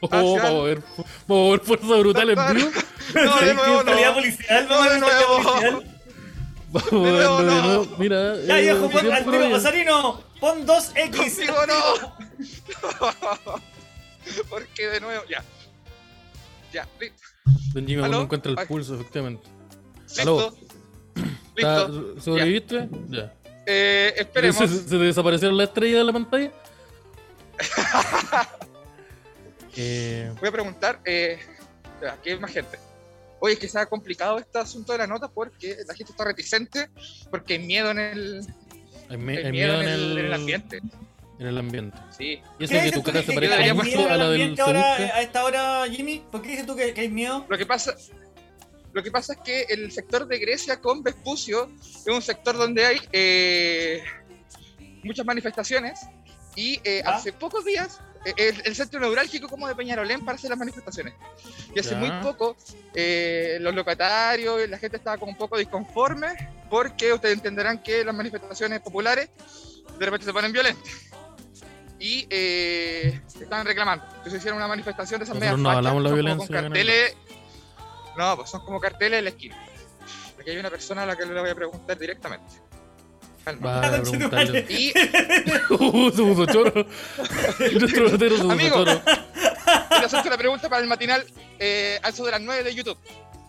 [0.00, 0.82] Oh, vamos a ver,
[1.26, 2.70] vamos a ver fuerza brutal en vivo.
[3.14, 4.14] No, de nuevo, no.
[4.14, 5.82] policial, no, de nuevo.
[6.70, 7.96] Vamos a verlo de nuevo.
[7.98, 11.16] Mira, ya, viejo, eh, pon al tiro Pasarino, pon 2X.
[11.16, 12.16] Contigo no.
[14.50, 15.42] Porque de nuevo, ya.
[16.72, 17.22] Ya, listo.
[17.72, 19.48] Don Jimmy no encuentra el pulso, efectivamente.
[20.08, 20.56] ¿Listo?
[21.58, 22.20] ¿Listo?
[22.20, 22.88] ¿Sobreviviste?
[23.08, 23.32] Ya.
[23.66, 24.56] Eh, esperemos.
[24.56, 26.52] ¿Se, ¿Se, desaparecieron las estrellas de la pantalla?
[29.76, 30.32] eh...
[30.38, 31.38] Voy a preguntar, eh,
[32.10, 32.78] aquí hay más gente.
[33.40, 36.24] Oye, es que se ha complicado este asunto de la nota porque la gente está
[36.24, 36.88] reticente,
[37.30, 38.46] porque hay miedo en el,
[39.08, 40.80] hay, miedo, en, el, en el ambiente
[41.38, 41.96] en el ambiente.
[42.16, 42.40] Sí.
[42.58, 46.22] ¿Y eso que tu cara se parece a la del ahora, a esta hora, Jimmy?
[46.30, 47.44] ¿Por qué dices tú que, hay miedo?
[47.48, 47.94] Lo que pasa...
[48.98, 52.84] Lo que pasa es que el sector de Grecia con Vespucio es un sector donde
[52.84, 54.02] hay eh,
[55.04, 56.00] muchas manifestaciones
[56.56, 57.14] y eh, ¿Ah?
[57.14, 61.14] hace pocos días eh, el, el, centro neurálgico como de Peñarolén para hacer las manifestaciones.
[61.76, 62.56] Y hace muy poco
[62.92, 66.34] los locatarios y la gente estaba como un poco disconforme
[66.68, 69.30] porque ustedes entenderán que las manifestaciones populares
[69.96, 71.08] de repente se ponen violentas
[72.00, 74.04] y eh, estaban reclamando.
[74.08, 76.46] Entonces hicieron una manifestación de esas medias no hablamos la violencia.
[76.46, 77.16] Con carteles,
[78.18, 79.56] no, pues son como carteles en la esquina.
[80.40, 82.52] Aquí hay una persona a la que le voy a preguntar directamente.
[83.44, 83.80] Calma.
[83.80, 84.92] Va a y...
[85.70, 86.72] uh, choro.
[87.80, 88.84] Nuestro Amigo,
[89.90, 91.24] hacerte una pregunta para el matinal
[91.60, 92.98] eh, al de las 9 de YouTube.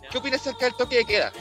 [0.08, 1.32] ¿Qué opinas acerca del toque de queda?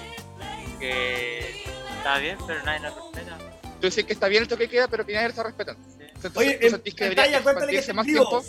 [0.79, 1.63] Que
[1.97, 3.37] está bien, pero nadie lo respeta.
[3.79, 5.87] Tú decís que está bien el toque de queda, pero que nadie lo está respetando.
[6.33, 8.43] Oye, ¿tú sentís que debería expandirse más tiempo?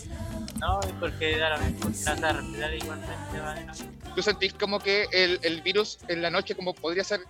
[0.58, 3.99] No, porque da lo mismo, no se respetar igualmente.
[4.14, 7.20] ¿Tú sentís como que el, el, virus en la noche, como podría ser,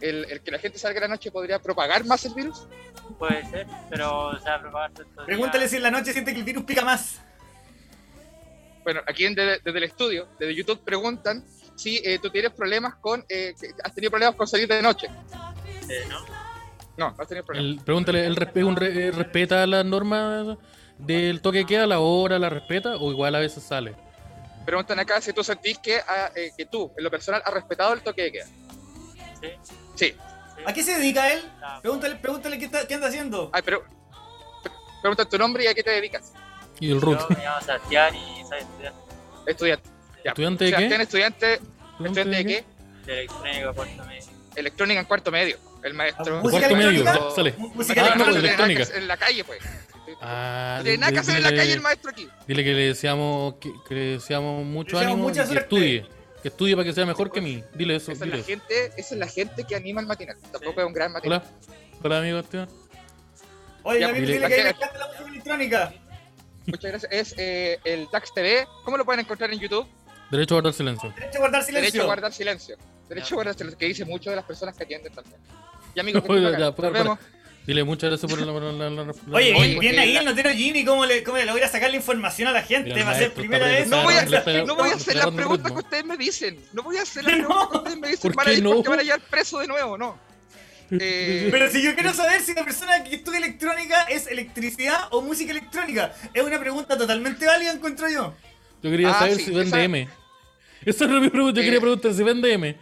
[0.00, 2.66] el, el, que la gente salga en la noche, podría propagar más el virus?
[3.18, 6.40] Puede ser, pero se va a propagar todo Pregúntale si en la noche siente que
[6.40, 7.20] el virus pica más.
[8.84, 11.44] Bueno, aquí desde, desde el estudio, desde YouTube, preguntan
[11.76, 15.08] si eh, tú tienes problemas con, eh, has tenido problemas con salir de noche.
[15.88, 16.20] Eh, no.
[16.96, 17.78] No, no has tenido problemas.
[17.78, 20.56] El, pregúntale, ¿el resp un re respeta las normas
[20.98, 23.94] del toque que queda, la hora, la respeta o igual a veces sale?
[24.66, 27.92] Preguntan acá si tú sentís que, ah, eh, que tú, en lo personal, has respetado
[27.94, 28.46] el toque de queda.
[29.40, 29.48] Sí.
[29.94, 30.14] Sí.
[30.66, 31.40] ¿A qué se dedica él?
[31.80, 33.48] Pregúntale, pregúntale qué, está, qué anda haciendo.
[33.52, 33.84] Ay, pero,
[35.00, 36.32] pregunta tu nombre y a qué te dedicas.
[36.80, 37.20] Y el root.
[37.20, 39.00] Yo me llamo Sebastián y soy estudiante.
[39.46, 39.88] Estudiante.
[40.24, 40.30] Ya.
[40.30, 41.02] ¿Estudiante de Sebastián, qué?
[41.02, 41.60] estudiante,
[42.00, 42.64] ¿Estudiante de qué?
[43.06, 44.26] De electrónica cuarto medio.
[44.56, 45.58] Electrónica en cuarto medio.
[45.84, 46.42] El maestro.
[46.42, 47.30] ¿Cuarto medio?
[47.30, 47.54] Sale.
[47.56, 48.84] Música ah, no, electrónica.
[48.94, 49.60] En la calle, pues.
[50.20, 52.28] Ah, no tiene nada que hacer en la calle el maestro aquí.
[52.46, 56.06] Dile que le deseamos, que, que le deseamos mucho deseamos ánimo mucha y que estudie.
[56.42, 57.64] Que estudie para que sea mejor que mí.
[57.74, 58.12] Dile eso.
[58.12, 60.36] Esa, dile es, la gente, esa es la gente que anima el matinal.
[60.52, 61.42] Tampoco es un gran matinal.
[61.42, 62.00] Hola.
[62.02, 62.68] Hola, amigo Esteban.
[63.82, 65.94] Oye, ya, dile, dile que le encanta la música electrónica.
[66.66, 67.12] Muchas gracias.
[67.12, 68.66] Es eh, el Tax TV.
[68.84, 69.86] ¿Cómo lo pueden encontrar en YouTube?
[70.30, 71.12] Derecho a guardar silencio.
[71.14, 71.80] Derecho a guardar silencio.
[71.82, 72.76] Derecho a guardar silencio.
[73.08, 75.36] Derecho a guardar silencio, que dice mucho de las personas que atienden también.
[75.94, 77.18] Y amigos, No, ya, para, Nos vemos.
[77.66, 78.46] Dile muchas gracias por la.
[78.52, 81.46] la- la- la- la- Oye, bien porque ahí el notero Jimmy, ¿cómo le, cómo le
[81.46, 82.90] logra sacar la información a la gente?
[82.94, 83.88] Mira, Va a ser primera vez.
[83.88, 84.24] No voy a,
[84.64, 86.58] no voy a hacer las preguntas que ustedes me dicen.
[86.72, 87.48] No voy a hacer las No.
[87.48, 88.32] preguntas que ustedes me dicen.
[88.32, 88.70] ¿Por qué no?
[88.74, 90.18] porque van a llevar preso de nuevo, no.
[90.92, 95.20] Eh, Pero si yo quiero saber si la persona que estudia electrónica es electricidad o
[95.20, 98.32] música electrónica, es una pregunta totalmente válida, encuentro yo.
[98.84, 100.08] Yo quería Ah, saber sí, si vende esa- M.
[100.84, 101.56] Esa es mi pregunta.
[101.56, 101.64] Yo Eh.
[101.64, 102.76] quería preguntar si vende M.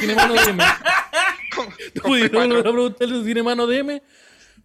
[0.00, 0.64] ¿Tiene mano de M?
[1.66, 2.46] con- ¿Tú con pudieras P4.
[2.48, 4.02] volver a preguntarle si tiene mano de M?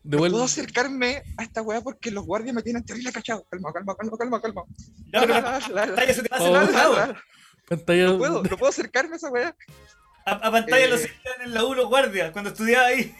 [0.05, 3.45] No puedo acercarme a esta weá porque los guardias me tienen terrible cachado.
[3.49, 4.63] Calma, calma, calma, calma, calma.
[5.11, 6.95] Pantalla se te va a hacer la, un la, lado.
[6.95, 7.23] la.
[7.69, 8.03] Pantalla.
[8.05, 9.55] No puedo, no puedo acercarme a esa weá.
[10.25, 10.89] A, a pantalla Eh.
[10.89, 13.13] lo seguían en la U los guardias cuando estudiaba ahí.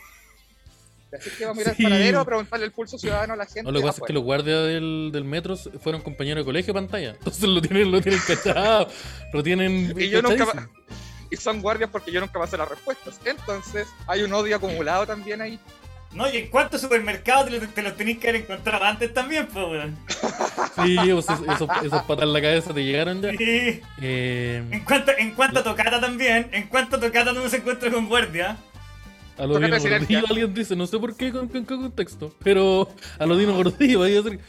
[1.17, 1.83] Así que vamos a ir al Sí.
[1.83, 3.63] paradero a preguntarle el pulso ciudadano a la gente.
[3.63, 6.73] No, lo que pasa es que los guardias del, del metro fueron compañeros de colegio
[6.73, 7.11] pantalla.
[7.11, 8.89] Entonces lo tienen, lo tienen cachado.
[9.31, 9.93] Lo tienen.
[9.97, 10.69] Y yo nunca.
[11.33, 13.19] Y son guardias porque yo nunca pasé las respuestas.
[13.25, 15.59] Entonces, hay un odio acumulado también ahí.
[16.11, 19.47] No, y en cuántos supermercados te, lo- te los tenéis que haber encontrado antes también,
[19.47, 19.97] pues, weón.
[20.85, 23.31] Sí, esos, esos, esos patas en la cabeza te llegaron ya.
[23.31, 23.81] Sí.
[23.99, 27.89] Eh, En cuanto, en cuanto a tocata también, en cuanto a tocata uno se encuentra
[27.89, 28.57] con guardia.
[29.39, 29.79] a lo Dino.
[29.79, 34.03] Gordillo alguien dice, no sé por qué, con, qué contexto, pero a lo Dino Gordillo
[34.03, 34.39] ahí va a ser-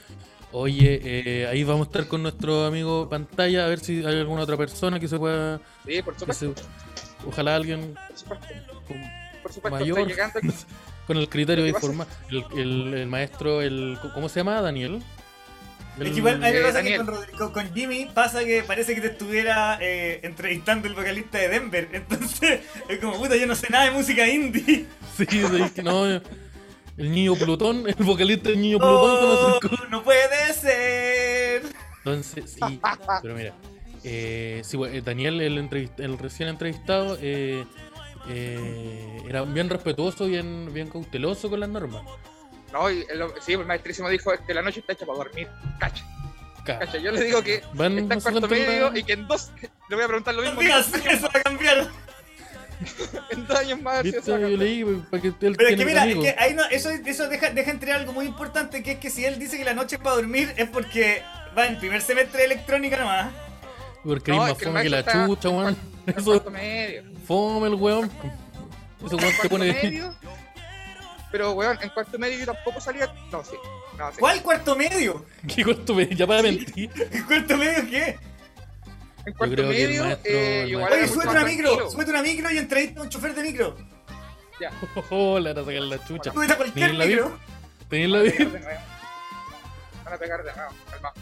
[0.56, 4.42] Oye, eh, ahí vamos a estar con nuestro amigo pantalla, a ver si hay alguna
[4.42, 5.60] otra persona que se pueda.
[5.84, 6.54] Sí, por que supuesto.
[6.54, 8.46] se- ojalá alguien Por supuesto.
[8.86, 8.96] con,
[9.42, 9.98] Por supuesto, mayor.
[9.98, 10.48] estoy llegando aquí.
[11.08, 12.06] con el criterio de que informar.
[12.30, 14.60] El, el- el maestro, el, ¿cómo se llama?
[14.60, 15.02] Daniel.
[15.98, 16.96] Es que igual a mí me Eh, pasa que Daniel.
[16.98, 21.48] con, Rodrigo- con Jimmy pasa que parece que te estuviera eh, entrevistando el vocalista de
[21.48, 21.88] Denver.
[21.92, 24.86] Entonces, es como puta, yo no sé nada de música indie.
[25.16, 26.20] Sí, que no.
[26.96, 29.59] El niño Plutón, el vocalista del niño Plutón Oh,
[29.90, 31.62] no puede ser.
[31.98, 32.80] Entonces, sí,
[33.22, 33.52] pero mira,
[34.04, 37.64] eh, sí, bueno, eh, Daniel, el, entrevist- el recién entrevistado, eh,
[38.28, 42.02] eh, era bien respetuoso, bien, bien cauteloso con las normas.
[42.72, 45.48] No, y el, sí, el maestrísimo dijo que la noche está hecha para dormir.
[45.80, 46.04] Cacha,
[46.64, 46.98] Ca- cacha.
[46.98, 49.50] Yo le digo que Van está en cuarto medio la- y que en dos.
[49.88, 50.61] Le voy a preguntar lo mismo.
[50.61, 51.88] digas eso va a cambiar.
[53.30, 54.02] En dos años más.
[54.02, 54.18] ¿Viste?
[54.18, 56.24] eso Yo leí pues, para que él Pero es tiene que mira, es amigos.
[56.24, 59.24] que ahí no, eso, eso deja, deja entregar algo muy importante, que es que si
[59.24, 61.22] él dice que la noche es para dormir, es porque
[61.56, 63.32] va en primer semestre de electrónica nomás.
[64.02, 65.76] Porque No, es más que fome que la chucha, weón.
[66.06, 67.02] Eso, cuarto medio.
[67.26, 68.10] fome el weón.
[69.00, 69.72] Weón te cuarto pone.
[69.72, 70.14] medio.
[71.32, 73.12] Pero, weón, en cuarto medio yo tampoco salía.
[73.32, 73.56] No, sí.
[73.98, 74.18] No, sí.
[74.20, 75.24] ¿Cuál cuarto medio?
[75.54, 76.90] ¿Qué cuarto me Ya para mentir.
[77.26, 78.18] ¿Cuarto medio qué?
[79.26, 81.90] En cuarto creo que el medio, maestro- eh, el igual maestro- Oye, súbete una micro,
[81.90, 83.76] súbete una micro y entrevista a un chofer de micro.
[84.60, 84.70] Ya.
[85.10, 86.32] Oh, le van a sacar la chucha.
[86.32, 87.38] Súbete a cualquier la micro.
[87.88, 88.38] ¿Tenéis la Van a vida?
[88.38, 88.80] pegar de nuevo.
[90.04, 91.12] Van a pegar de nuevo, calma.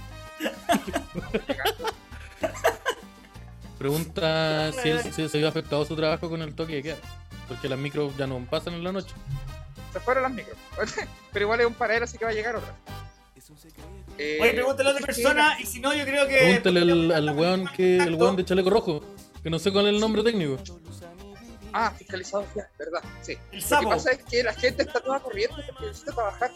[3.78, 6.96] Pregunta si, él, si se vio afectado su trabajo con el toque de queda.
[7.48, 9.14] Porque las micros ya no pasan en la noche.
[9.92, 10.56] Se fueron las micros.
[11.32, 12.74] Pero igual es un paradero, así que va a llegar otra.
[14.18, 16.36] Eh, Oye, pregúntale a otra persona y si no, yo creo que.
[16.36, 19.02] Pregúntale al, al weón que el weón de chaleco rojo.
[19.42, 20.58] Que no sé cuál es el nombre técnico.
[21.72, 23.32] Ah, fiscalizado, ya, verdad, sí.
[23.32, 23.88] El Lo que sapo.
[23.88, 26.50] pasa es que la gente está toda corriendo porque necesita trabajar.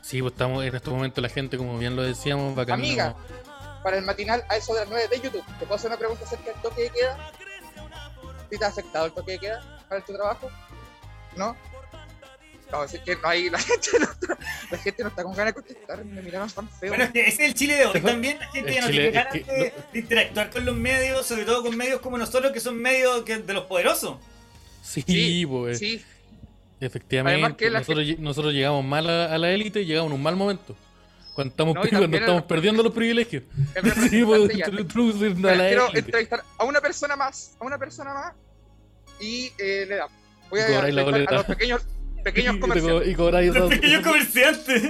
[0.00, 3.14] Sí, pues estamos en este momento la gente, como bien lo decíamos, va Amiga,
[3.84, 6.24] para el matinal a eso de las 9 de YouTube, ¿te puedo hacer una pregunta
[6.24, 7.30] acerca del toque de queda?
[8.50, 10.50] ¿Sí te ha afectado el toque de queda para tu trabajo?
[11.36, 11.56] ¿No?
[12.72, 14.38] No, es que no hay, la gente no está,
[14.70, 16.88] la gente no está con ganas de contestar, me miraron tan feo.
[16.88, 18.38] Bueno, es que ese es el Chile de hoy también.
[18.38, 20.74] La gente El ya no Chile- tiene ganas es que de, de interactuar con los
[20.76, 24.16] medios, sobre todo con medios como nosotros, que son medios que- de los poderosos.
[24.82, 25.78] Sí, Sí, pues.
[25.78, 26.02] sí,
[26.80, 27.56] Efectivamente.
[27.64, 30.74] Que nosotros, nosotros llegamos mal a, a la élite y llegamos en un mal momento.
[31.34, 33.44] Cuando estamos, No, cuando estamos el- perdiendo los privilegios.
[34.10, 35.98] Sí, pues, a la quiero élite.
[36.00, 38.32] entrevistar a una persona más, a una persona más,
[39.20, 40.12] y eh, le damos.
[40.50, 41.34] Voy a a boleta.
[41.36, 41.82] los pequeños,
[42.22, 43.08] pequeños comerciantes.
[43.08, 44.82] Y cobráis Los esos, pequeños comerciantes.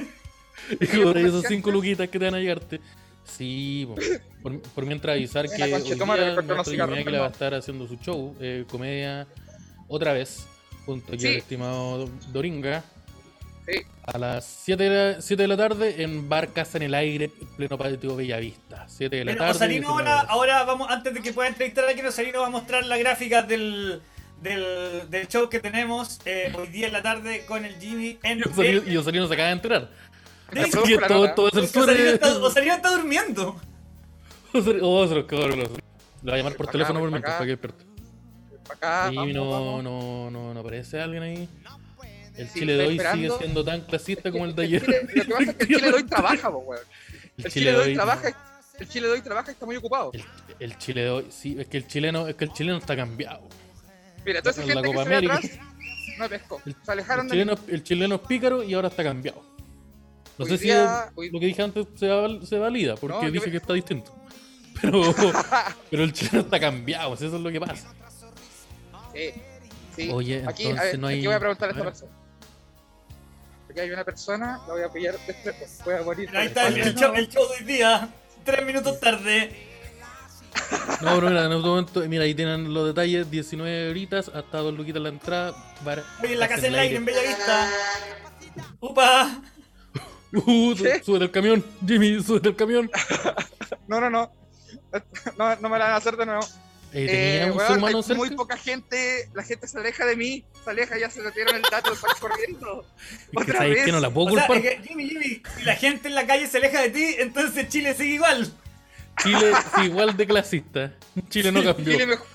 [0.80, 2.80] y cobráis esos cinco luquitas que te van a llegarte.
[3.24, 3.94] Sí, po.
[4.42, 8.64] por, por mientras avisar que hoy día Águila va a estar haciendo su show, eh,
[8.68, 9.26] comedia,
[9.88, 10.46] otra vez,
[10.84, 11.38] junto aquí al Sí.
[11.38, 12.82] estimado Doringa.
[13.66, 13.74] Sí.
[14.04, 17.26] A las 7 de, la, 7 de la tarde en Bar Casa en el Aire,
[17.40, 18.86] en pleno patio Bellavista.
[18.88, 19.50] 7 de la tarde.
[19.52, 22.84] Osalino 19 ahora, vamos, antes de que pueda entrevistar a alguien, Osalino va a mostrar
[22.84, 24.02] la gráfica del,
[24.42, 28.40] del, del show que tenemos eh, hoy día en la tarde con el Jimmy en
[28.86, 29.90] Y Osalino se acaba de enterar.
[30.50, 32.14] Así produjo que todo, todo es el Osalino suerte.
[32.14, 33.60] está, Osalino está durmiendo.
[34.52, 35.60] Osalino- Oh, se los cabrón.
[35.60, 37.12] Lo va a llamar por Acá, teléfono por acá.
[37.12, 37.84] mientras para que despierte.
[38.70, 39.82] Acá, Y vamos, no, vamos.
[39.84, 41.48] no, no, no aparece alguien ahí.
[42.36, 44.82] El Sí, Chile de hoy sigue siendo tan clasista como el de El ayer.
[44.82, 46.80] Chile- lo que pasa es que el Chile de hoy trabaja, weón.
[47.38, 48.28] El El Chile de hoy trabaja,
[48.78, 50.10] el Chile de hoy trabaja y está muy ocupado.
[50.14, 50.24] El,
[50.58, 53.42] El Chile de hoy, sí, es que el chileno, es que el chileno está cambiado.
[54.24, 55.34] Mira, toda esa En la gente que Copa se ve América.
[55.36, 55.58] atrás
[56.18, 56.62] no pescó.
[56.66, 57.42] El, Se alejaron el de mí.
[57.42, 59.42] chileno, el chileno es pícaro y ahora está cambiado.
[60.38, 63.16] No Hoy sé día- si hoy- lo que dije antes se, val- se valida, porque
[63.16, 64.14] No, yo dije me- que está distinto.
[64.80, 65.02] Pero,
[65.90, 67.92] pero el chileno está cambiado, eso es lo que pasa.
[69.14, 69.30] Sí,
[69.94, 70.10] sí.
[70.10, 72.12] Oye, aquí, entonces a ver, no hay- aquí voy a preguntar a esta a persona.
[73.70, 75.54] Aquí hay una persona, la voy a pillar de este-
[75.84, 76.36] Voy a morir.
[76.36, 78.08] Ahí está el, el show, el show de hoy día.
[78.44, 79.50] Tres minutos tarde.
[81.00, 84.74] No, pero mira, en otro momento, mira, ahí tienen los detalles, 19 horitas, hasta dos
[84.74, 85.54] luquitas la entrada.
[85.84, 87.70] bar- Oye, en la casa en del aire, en Bellavista.
[88.80, 89.42] ¡Upa!
[90.32, 92.90] Uh, sube del camión, Jimmy, sube del camión.
[93.86, 94.30] No, no, no.
[95.38, 96.42] No, no me la van a hacer de nuevo.
[96.94, 98.14] Eh, ¿Tenía Eh, hay cerca?
[98.14, 101.62] muy poca gente, la gente se aleja de mí, se aleja, ya se metieron el
[101.62, 102.84] dato, están corriendo.
[103.32, 103.84] Es que vez.
[103.86, 104.64] que no la puedo O sea, culpar.
[104.66, 107.68] es que, Jimmy, Jimmy, si la gente en la calle se aleja de ti, entonces
[107.68, 108.52] Chile sigue igual.
[109.22, 110.92] Chile es igual de clasista.
[111.28, 111.92] Chile no cambió.
[111.92, 112.26] Chile mejor.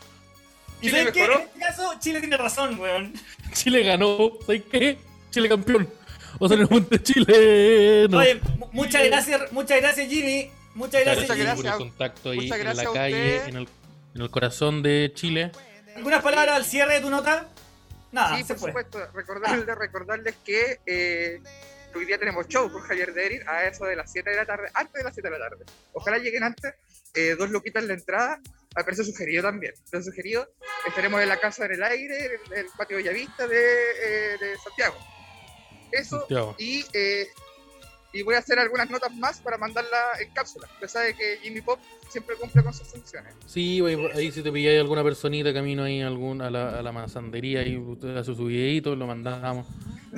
[0.81, 1.25] Y sabes qué?
[1.25, 3.13] En este caso, Chile tiene razón, weón.
[3.53, 4.31] Chile ganó.
[4.45, 4.97] ¿Sabes qué?
[5.31, 5.89] Chile campeón.
[6.39, 8.07] O sea, en el monte Chile.
[8.09, 8.19] No.
[8.19, 10.51] Oye, mu- muchas gracias, muchas gracias, Jimmy.
[10.75, 11.47] Muchas gracias, Muchas Jimmy.
[11.47, 11.75] gracias.
[11.77, 13.67] contacto ahí en la calle, en el,
[14.13, 15.51] en el corazón de Chile.
[15.95, 17.47] ¿Algunas palabras al cierre de tu nota?
[18.11, 18.83] Nada, sí, se por fue.
[18.83, 18.99] supuesto.
[19.15, 21.41] Recordarles, recordarles que eh,
[21.97, 24.69] hoy día tenemos show con Javier Derir a eso de las 7 de la tarde,
[24.73, 25.65] antes de las 7 de la tarde.
[25.93, 26.73] Ojalá lleguen antes.
[27.13, 28.39] eh, dos loquitas en la entrada.
[28.75, 29.73] Al precio sugerido también.
[29.89, 30.47] Precio sugerido.
[30.87, 34.95] Estaremos en la casa en el aire, en el patio Bellavista de, eh, de Santiago.
[35.91, 36.19] Eso.
[36.19, 36.55] Santiago.
[36.59, 37.27] Y, eh,
[38.17, 40.67] y voy a hacer algunas notas más para mandarla en cápsula.
[40.75, 43.33] Usted sabe que Jimmy Pop siempre cumple con sus funciones.
[43.45, 46.91] Sí, ahí, ahí si te pilláis alguna personita camino ahí algún, a, la, a la
[46.91, 49.67] masandería y usted hace su videito, lo mandamos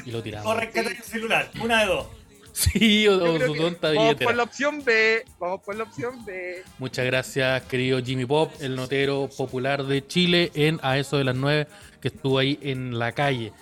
[0.06, 0.48] y lo tiramos.
[0.52, 2.08] O rescatar el celular, una de dos.
[2.52, 4.28] Sí, o, o su tonta vamos billetera.
[4.28, 5.24] por la opción B.
[5.40, 6.64] Vamos por la opción B.
[6.80, 11.36] Muchas gracias, querido Jimmy Pop, el notero popular de Chile, en a eso de las
[11.36, 11.68] 9,
[12.02, 13.54] que estuvo ahí en la calle.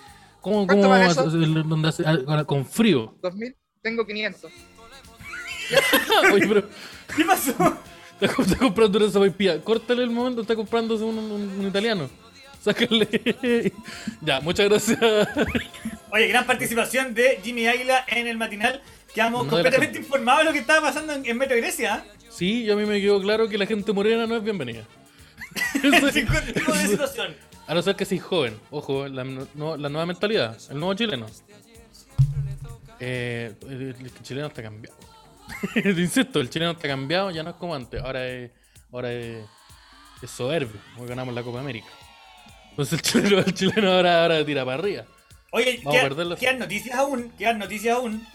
[0.42, 1.22] ¿Cómo, ¿Cuánto cómo eso?
[1.28, 3.16] hace- donde hace- ah, con frío?
[3.22, 3.56] 2000.
[3.88, 4.52] Tengo 500.
[6.34, 6.68] Oye, pero
[7.16, 7.52] ¿Qué pasó?
[8.22, 9.62] está, está comprando una sopaipilla.
[9.62, 12.10] Córtale el momento, está comprándose un, un- un italiano.
[12.62, 13.08] Sácale.
[14.22, 15.00] ya, muchas gracias.
[16.12, 18.82] Oye, gran participación de Jimmy Águila en el matinal.
[19.14, 22.04] Quedamos No completamente informados de lo que estaba pasando en, en Metro Grecia.
[22.30, 24.84] Sí, y a mí me quedó claro que la gente morena no es bienvenida.
[25.76, 27.36] Eso- ningún tipo de situación.
[27.68, 28.58] A no ser que seas joven.
[28.70, 30.58] Ojo, la, no- la nueva mentalidad.
[30.70, 31.26] El nuevo chileno.
[33.00, 34.98] Eh, el, el chileno está cambiado.
[35.76, 38.02] Insisto, el chileno está cambiado, ya no es como antes.
[38.02, 38.52] Ahora es,
[38.92, 39.46] ahora es,
[40.22, 40.80] es soberbio.
[40.98, 41.88] Hoy ganamos la Copa América.
[42.72, 45.06] Entonces el chileno, el chileno ahora, ahora tira para arriba.
[45.52, 47.32] Oye, quedan, quedan noticias aún.
[47.38, 48.26] Quedan noticias aún.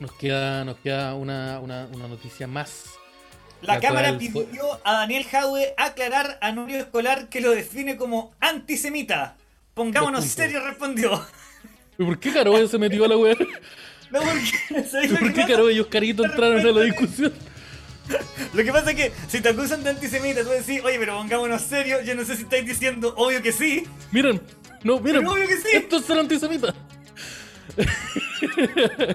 [0.00, 2.84] Nos queda, nos queda una, una, una noticia más.
[3.62, 7.96] La, La Cámara cual pidió a Daniel Jadwe aclarar a Nurio Escolar que lo define
[7.96, 9.36] como antisemita.
[9.74, 11.24] Pongámonos serios, respondió.
[11.98, 13.36] ¿Y por qué Caro se metió a la wea?
[14.10, 15.44] No, porque, ¿sabes lo ¿Por qué?
[15.46, 17.32] Caro y Oscarito entraron a la discusión?
[18.54, 21.60] Lo que pasa es que si te acusan de antisemita, tú decís, oye, pero pongámonos
[21.60, 23.84] serios, yo no sé si estáis diciendo, obvio que sí.
[24.12, 24.40] Miren,
[24.82, 25.20] no, miren.
[25.20, 25.68] Pero obvio que sí.
[25.74, 26.74] Esto es ser antisemita.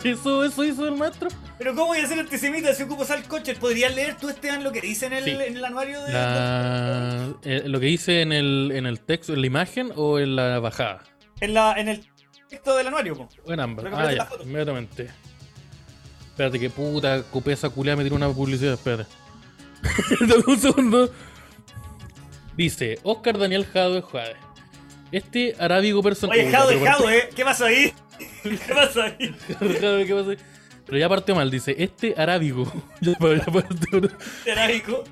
[0.04, 1.30] eso, eso hizo el maestro.
[1.58, 3.56] Pero ¿cómo voy a ser antisemita si ocupo sal coche?
[3.56, 5.32] ¿Podrías leer tú, Esteban, lo que dice en el, Sí.
[5.32, 6.14] en el anuario de...
[6.14, 10.36] La- eh, lo que dice en el, en el texto, en la imagen o en
[10.36, 11.04] la bajada.
[11.42, 12.06] En, la, en el
[12.54, 13.30] texto del anuario, po.
[13.46, 13.86] O en ambas.
[13.86, 15.10] Lo que Ah, ya, inmediatamente.
[16.30, 18.74] Espérate, que puta copesa culia me tiró una publicidad.
[18.74, 19.06] Espérate.
[20.22, 21.12] Dame un segundo.
[22.56, 24.36] Dice: Oscar Daniel Jadwe Jade.
[25.12, 26.38] Este arábigo personal.
[26.38, 27.94] Oye, Jadwe, Jadwe, ¿qué pasó ahí?
[28.44, 29.36] ¿Qué pasó ahí?
[29.80, 30.30] Jadwe, ¿qué pasa?
[30.32, 30.38] ahí?
[30.86, 32.66] Pero ya partió mal, dice, este arábigo,
[33.02, 34.12] ya, partió-
[34.44, 35.04] Terábico.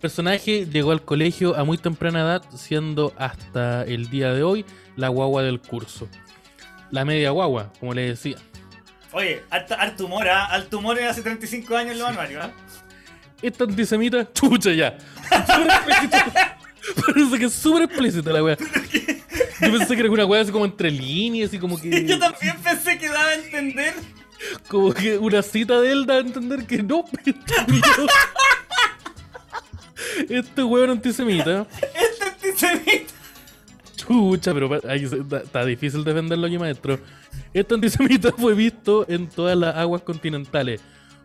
[0.00, 4.64] personaje llegó al colegio a muy temprana edad, siendo hasta el día de hoy
[4.96, 6.08] la guagua del curso.
[6.94, 8.36] La media guagua, como le decía.
[9.10, 10.44] Oye, harto, harto humor, ¿ah?
[10.44, 12.52] Alto humor hace 35 años en los anuarios, ¿ah?
[13.42, 14.96] Esta antisemita, chucha ya.
[15.28, 16.08] Parece
[17.38, 18.56] que es súper explícita la wea.
[19.60, 22.06] Yo pensé que era una wea así como entre líneas, así como que.
[22.06, 23.94] Yo también pensé que daba a entender.
[24.68, 27.04] Como que una cita de él da a entender que no,
[30.28, 31.66] Este weón antisemita.
[31.82, 33.13] Este antisemita.
[34.06, 36.98] Chucha, pero se- está, está difícil defenderlo aquí, maestro.
[37.52, 40.80] Este antisemita fue visto en todas las aguas continentales,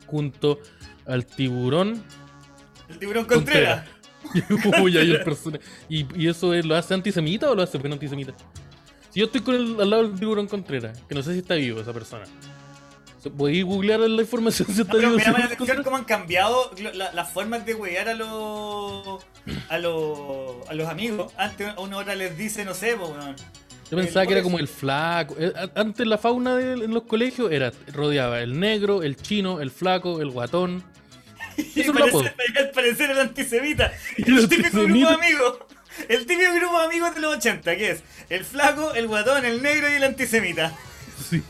[0.08, 0.60] junto
[1.06, 2.04] al tiburón
[2.90, 3.86] El tiburón Contreras.
[4.82, 7.94] Uy, ahí el persona- ¿Y, y eso es- lo hace antisemita o lo hace bueno
[7.96, 8.34] antisemita?
[9.12, 11.56] Si yo estoy con el, al lado del tiburón Contreras, que no sé si está
[11.56, 12.26] vivo esa persona.
[13.38, 15.18] ¿Podéis googlear la información si No, está pero vivo?
[15.18, 15.84] me llama la ese atención Contreras?
[15.86, 19.24] cómo han cambiado lo- la- las formas de huear a los
[19.70, 21.34] a, los, a los amigos.
[21.38, 23.12] Antes a una hora les dice, no sé, pues.
[23.92, 25.36] Yo pensaba que era como el flaco.
[25.40, 29.72] Eh, antes la fauna de, en los colegios era rodeaba el negro, el chino, el
[29.72, 30.84] flaco, el guatón.
[31.76, 33.92] Y Eso parece, al parecer el antisemita.
[34.18, 35.58] El, típico grupo de amigos.
[36.08, 39.62] El típico grupo de amigos de los 80, que es el flaco, el guatón, el
[39.62, 40.72] negro y el antisemita.
[41.30, 41.44] Sí.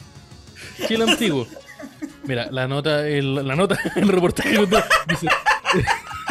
[0.88, 1.48] ¿Qué el antiguo?
[2.24, 4.58] Mira, la nota, el, la nota, el reportaje
[5.08, 5.28] dice,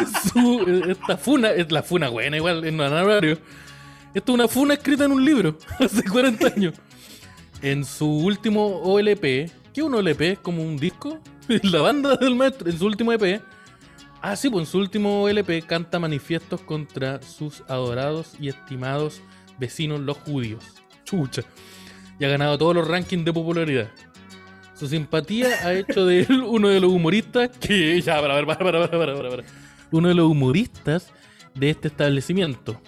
[0.33, 3.37] su, esta funa, es la funa buena igual, en horario.
[4.13, 6.73] Esto es una funa escrita en un libro, hace 40 años.
[7.61, 10.41] En su último OLP, ¿qué es un OLP?
[10.41, 11.19] ¿Como un disco?
[11.63, 13.41] La banda del maestro, en su último EP.
[14.21, 19.21] Ah, sí, pues en su último LP canta manifiestos contra sus adorados y estimados
[19.57, 20.63] vecinos los judíos.
[21.05, 21.43] Chucha.
[22.19, 23.89] Y ha ganado todos los rankings de popularidad.
[24.73, 28.01] Su simpatía ha hecho de él uno de los humoristas que.
[28.01, 29.43] Ya, para, para, para, para, para, para.
[29.91, 31.07] Uno de los humoristas
[31.55, 32.79] de este establecimiento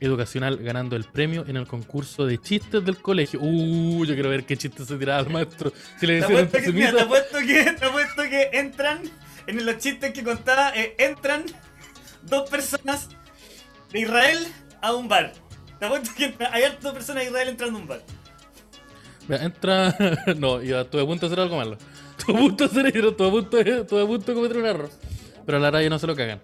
[0.00, 3.40] educacional ganando el premio en el concurso de chistes del colegio.
[3.42, 5.72] Uh, yo quiero ver qué chistes se tiraba al maestro.
[5.98, 9.02] Si le te, apuesto que, mira, te, apuesto que, te apuesto que entran,
[9.46, 11.44] en los chistes que contaba, eh, entran
[12.22, 13.08] dos personas
[13.92, 14.38] de Israel
[14.80, 15.32] a un bar.
[15.78, 18.02] Te apuesto que hay dos personas de Israel entrando a un bar
[19.36, 19.96] entra.
[20.36, 21.76] no, yo estuve a punto de hacer algo malo.
[22.18, 24.66] Estuve a punto de hacer estuve a punto de, estuve a punto de cometer un
[24.66, 24.90] error.
[25.50, 26.40] Pero a la raya no se lo cagan.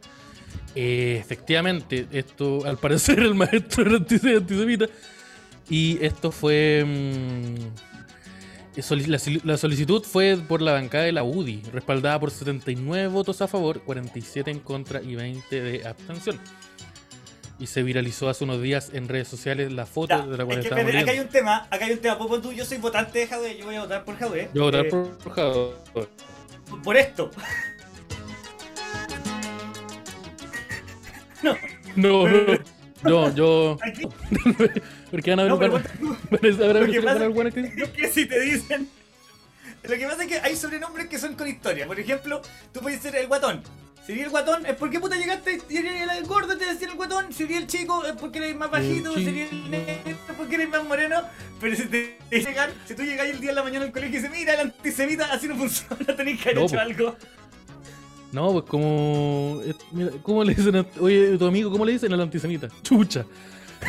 [0.74, 4.86] Eh, efectivamente, esto al parecer el maestro era antisemita.
[5.70, 6.84] Y esto fue.
[6.84, 7.54] Mmm,
[9.44, 13.80] la, solicitud fue por la bancada de la UDI, respaldada por 79 votos a favor,
[13.82, 16.40] 47 en contra y 20 de abstención
[17.58, 20.68] y se viralizó hace unos días en redes sociales la foto de la cual es
[20.68, 23.26] que, Acá hay un tema, acá hay un tema, Popo, tú, yo soy votante de
[23.28, 24.50] Jadwe, yo voy a votar por Jadwe.
[24.52, 26.08] Yo voy a votar eh, por Jadwe.
[26.84, 27.30] Por esto.
[31.42, 31.56] No.
[31.96, 32.58] No, no.
[33.02, 33.78] No, yo.
[35.10, 35.82] Porque van a ver no, pero, lo,
[37.52, 38.88] que lo que si te dicen.
[39.82, 41.86] Lo que pasa es que hay sobrenombres que son con historia.
[41.86, 42.40] Por ejemplo,
[42.72, 43.62] tú puedes ser el guatón.
[44.06, 47.32] Si el guatón, es porque puta llegaste y el gordo te decía el guatón.
[47.32, 49.12] Si el chico, es porque eres más bajito.
[49.14, 51.22] Si el negro, porque eres más moreno.
[51.60, 54.22] Pero si te llegan, si tú llegas el día de la mañana al colegio y
[54.22, 57.16] dices, mira, el antisemita, así no funciona, tenéis que haber hecho algo.
[58.32, 59.60] No, pues como.
[60.22, 62.68] ¿Cómo le dicen a, Oye, tu amigo, ¿cómo le dicen al antisemita?
[62.82, 63.24] Chucha.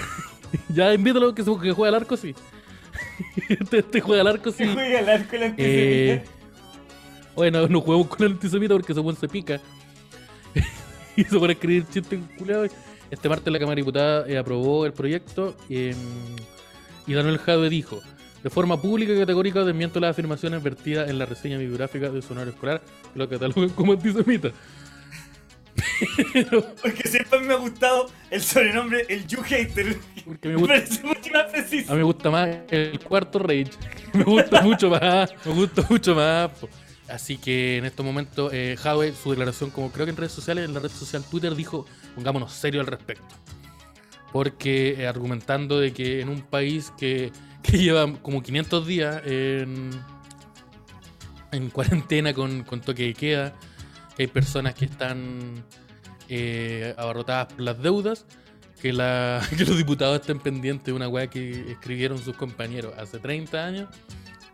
[0.69, 2.35] ya invítalo que, que juegue al arco, sí.
[3.49, 4.65] este, este, juega al arco, sí.
[4.73, 5.57] Juega al arco el antisemita.
[5.57, 6.25] Eh,
[7.35, 9.59] bueno, no juguemos con el antisemita porque ese buen se pica.
[11.15, 12.71] y se pone a escribir chistes culiados.
[13.09, 15.95] Este martes la Cámara de Diputada eh, aprobó el proyecto em,
[17.05, 18.01] y Daniel Jadwe dijo,
[18.43, 22.33] de forma pública y categórica desmiento las afirmaciones vertidas en la reseña bibliográfica de su
[22.33, 22.81] honor escolar,
[23.13, 24.51] que lo catalogan como antisemita.
[26.81, 29.97] Porque siempre me ha gustado el sobrenombre, el You Hater.
[30.25, 31.91] Porque me, gusta, parece mucho más preciso.
[31.91, 33.71] A mí me gusta más el cuarto Rage.
[34.13, 35.33] Me gusta mucho más.
[35.45, 36.51] Me gusta mucho más.
[37.07, 38.75] Así que en estos momentos, eh,
[39.21, 41.85] su declaración, como creo que en redes sociales, en la red social Twitter, dijo:
[42.15, 43.35] pongámonos serio al respecto.
[44.31, 47.31] Porque eh, argumentando de que en un país que,
[47.71, 49.91] que, lleva como 500 días en,
[51.51, 53.53] en cuarentena con, con toque de queda,
[54.15, 55.63] que hay personas que están
[56.29, 58.25] eh, abarrotadas por las deudas,
[58.81, 63.19] que, la, que los diputados estén pendientes de una weá que escribieron sus compañeros hace
[63.19, 63.89] 30 años,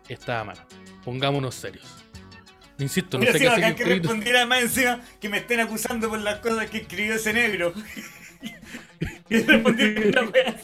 [0.08, 0.56] está mal.
[1.04, 1.86] Pongámonos serios.
[2.78, 3.74] Insisto, no sé qué hacer.
[3.76, 7.72] que respondiera encima que me estén acusando por las cosas que escribió ese negro.
[9.30, 10.56] y respondieron la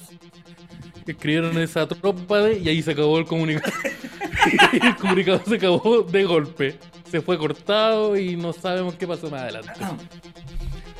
[1.07, 3.73] Escribieron esa tropa de, y ahí se acabó el comunicado.
[4.73, 6.79] el comunicado se acabó de golpe.
[7.11, 9.73] Se fue cortado y no sabemos qué pasó más adelante.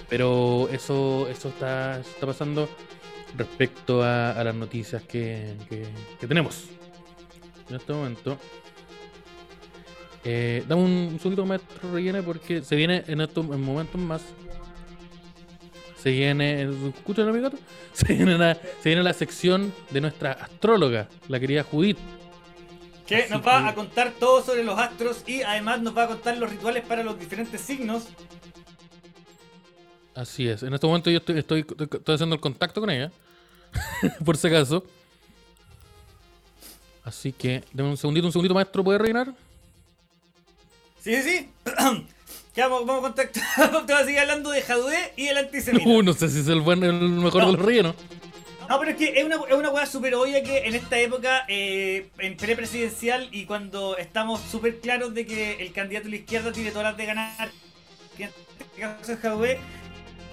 [0.09, 2.69] Pero eso, eso está, está pasando
[3.37, 6.65] respecto a, las noticias que, que tenemos
[7.71, 8.39] en este momento.
[10.25, 14.23] Eh, dame un, segundito maestro rellene porque se viene en estos momentos más.
[16.03, 16.63] Se viene,
[16.97, 17.59] ¿escuchan mi gato?
[17.93, 21.99] Se viene, la, se viene la sección de nuestra astróloga, la querida Judith.
[23.07, 26.39] Que nos va a contar todo sobre los astros y además nos va a contar
[26.39, 28.05] los rituales para los diferentes signos.
[30.15, 33.11] Así es, en este momento yo estoy, estoy, estoy haciendo el contacto con ella,
[34.25, 34.85] por si acaso.
[37.05, 39.35] Así que, dame un segundito, un segundito, maestro, ¿puede rellenar?
[41.01, 41.51] Sí, sí, sí.
[42.61, 43.87] Ya vamos, vamos a contactar.
[43.87, 45.89] Te vas a seguir hablando de Jadwe y el antisemita.
[45.89, 47.95] Uh, no sé si es el, buen, el mejor de los rellenos.
[48.69, 51.47] No, pero es que es una, es una weá súper obvia que en esta época,
[51.49, 56.53] eh, en pre-presidencial y cuando estamos súper claros de que el candidato de la izquierda
[56.53, 57.49] tiene todas las de ganar,
[58.19, 59.59] que en este caso es Jadwe,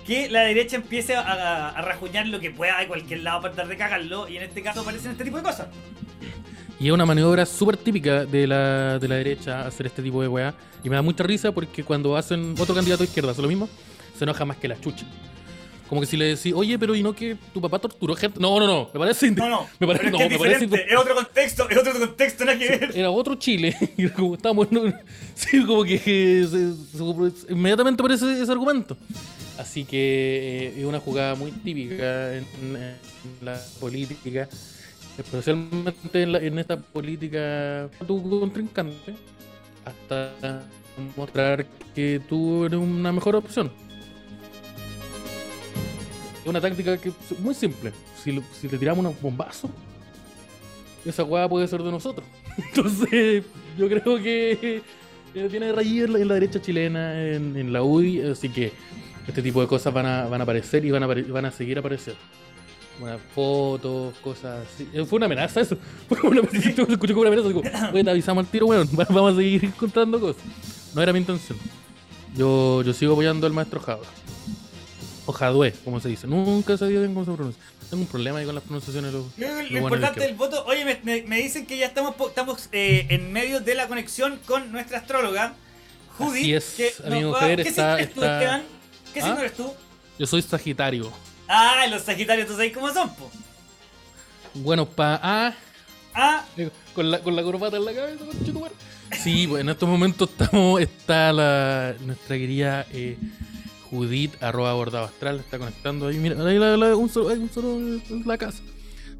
[0.05, 3.69] que la derecha empiece a, a, rajuñar lo que pueda de cualquier lado para tratar
[3.69, 5.67] de cagarlo, y en este caso aparecen este tipo de cosas.
[6.79, 10.27] Y es una maniobra súper típica de la, de la derecha hacer este tipo de
[10.27, 10.53] weá.
[10.83, 13.67] Y me da mucha risa porque cuando hacen otro candidato a izquierda hace lo mismo,
[14.17, 15.05] se enoja más que la chucha.
[15.87, 18.39] Como que si le decís, oye, pero ¿y no que tu papá torturó gente?
[18.39, 19.31] No, no, no, me parece.
[19.31, 22.59] No, no, me parece, no, es, me parece es otro contexto, es otro contexto, nada
[22.59, 22.91] que ver.
[22.93, 23.75] Era otro Chile.
[23.97, 24.67] Y como estábamos.
[25.35, 26.45] sí, como que.
[26.49, 28.97] se, inmediatamente aparece ese argumento.
[29.57, 32.45] Así que eh, es una jugada muy típica en,
[33.41, 34.47] la política,
[35.17, 39.15] especialmente en, en esta política tu contrincante,
[39.85, 40.63] hasta
[41.15, 43.71] mostrar que tú eres una mejor opción
[46.49, 47.91] una táctica que es muy simple.
[48.23, 49.69] Si, si le tiramos unos bombazos,
[51.05, 52.25] esa weá puede ser de nosotros.
[52.57, 53.43] Entonces,
[53.77, 54.81] yo creo que
[55.35, 58.71] eh, tiene raíz en la, derecha chilena, en, la UDI, así que
[59.27, 61.77] este tipo de cosas van a, van a aparecer y van a, van a seguir
[61.79, 62.19] apareciendo.
[62.99, 64.89] Buenas fotos, cosas así.
[64.91, 65.77] Eh, fue una amenaza eso.
[66.09, 66.61] Fue una amenaza.
[66.61, 67.47] Se escuchó como una amenaza.
[67.47, 67.61] Digo,
[68.03, 68.89] te avisamos al tiro, weón.
[69.09, 70.41] Vamos a seguir contando cosas.
[70.95, 71.57] No era mi intención.
[72.35, 74.03] Yo, yo sigo apoyando al maestro Java.
[75.25, 76.25] O Jadwe, como se dice.
[76.25, 77.61] Nunca he sabido bien cómo se pronuncia.
[77.89, 79.13] Tengo un problema ahí con las pronunciaciones.
[79.13, 80.65] Lo, lo, importante del voto.
[80.65, 84.71] Oye, me, me, dicen que ya estamos, estamos eh, en medio de la conexión con
[84.71, 85.53] nuestra astróloga,
[86.17, 86.53] Judy.
[86.53, 88.63] Así es, que amigo mujer, ¿Qué está, signo eres tú, Esteban?
[89.13, 89.39] ¿Qué signo ¿Ah?
[89.39, 89.73] eres tú?
[90.19, 91.11] Yo soy Sagitario.
[91.47, 93.31] Ah, los Sagitarios, ¿tú sabes cómo son, po?
[94.53, 95.19] Bueno, pa.
[95.21, 95.53] Ah.
[96.13, 96.45] Ah.
[96.93, 98.69] Con la, con la corbata en la cabeza, con
[99.23, 100.81] Sí, pues en estos momentos estamos.
[100.81, 102.85] Está la, nuestra querida.
[102.91, 103.17] Eh,
[103.89, 106.17] Judith, arroba bordado astral, está conectando ahí.
[106.17, 108.61] Mira, ahí la, un, solo, hay un solo en la casa.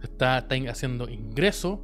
[0.04, 1.82] Está, está haciendo ingreso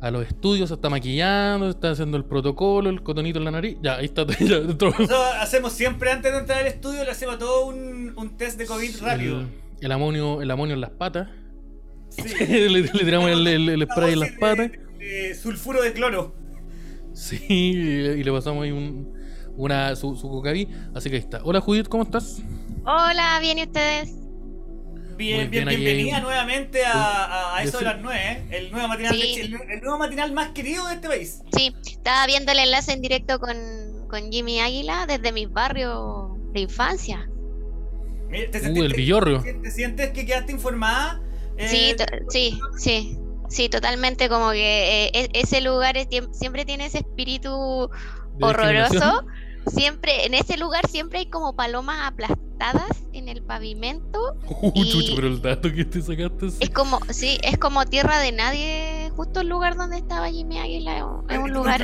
[0.00, 3.76] a los estudios, se está maquillando, está haciendo el protocolo, el cotonito en la nariz.
[3.82, 4.24] Ya, ahí está.
[4.40, 8.66] Ya, hacemos siempre antes de entrar al estudio, le hacemos todo un, un test de
[8.66, 9.44] COVID rápido.
[9.80, 11.28] El, amonio, el amonio en las patas.
[12.08, 12.22] Sí.
[12.68, 14.70] le, tiramos el, el, spray en las patas.
[15.40, 16.34] sulfuro de cloro.
[17.12, 19.12] Sí, y le pasamos ahí un,
[19.56, 20.42] una, su, su
[20.94, 21.40] Así que ahí está.
[21.44, 22.42] Hola Judith, ¿cómo estás?
[22.84, 24.19] Hola, bien y ustedes.
[25.20, 28.56] Bien, bien, bienvenida nuevamente a, a, eso de las nueve, ¿eh?
[28.56, 31.42] el, nuevo matinal el, nuevo matinal más querido de este país.
[31.54, 33.54] Sí, estaba viendo el enlace en directo con,
[34.08, 37.28] con Jimmy Águila desde mis barrios de infancia.
[38.30, 39.42] ¿te, uh, el Villorrio.
[39.42, 41.20] ¿Te, sientes que quedaste informada?
[41.58, 41.96] Eh, sí,
[42.30, 43.18] sí, sí.
[43.50, 45.96] Sí, totalmente como que eh, e, ese lugar
[46.32, 47.90] siempre tiene ese espíritu
[48.40, 49.26] horroroso
[49.66, 54.36] siempre, en ese lugar siempre hay como palomas aplastadas en el pavimento.
[54.62, 56.48] Uh, chucho, pero el dato que te sacaste.
[56.60, 60.98] Es como, sí, es como tierra de nadie, justo el lugar donde estaba Jimmy Águila,
[61.28, 61.82] es un lugar.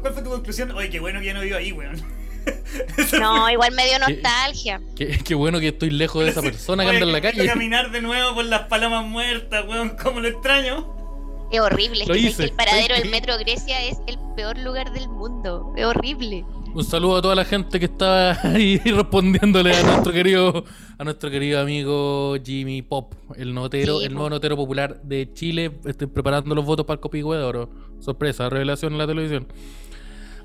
[0.00, 0.70] ¿Cuál fue tu conclusión?
[0.70, 2.00] Oye, qué bueno que ya no vivo ahí, weón.
[3.20, 4.80] no, igual me dio nostalgia.
[4.96, 7.46] Qué, qué, bueno que estoy lejos de esa persona que anda en la calle.
[7.46, 11.02] caminar de nuevo por las palomas muertas, weón, como lo extraño.
[11.50, 15.74] Es horrible, es que el paradero del Metro Grecia es el peor lugar del mundo.
[15.76, 16.46] Es horrible.
[16.74, 20.64] Un saludo a toda la gente que estaba ahí respondiéndole a nuestro querido,
[20.96, 25.78] a nuestro querido amigo Jimmy Pop, el notero, el nuevo notero popular de Chile.
[25.84, 27.68] Estoy preparando los votos para el Copihue de Oro.
[28.00, 29.48] Sorpresa, revelación en la televisión.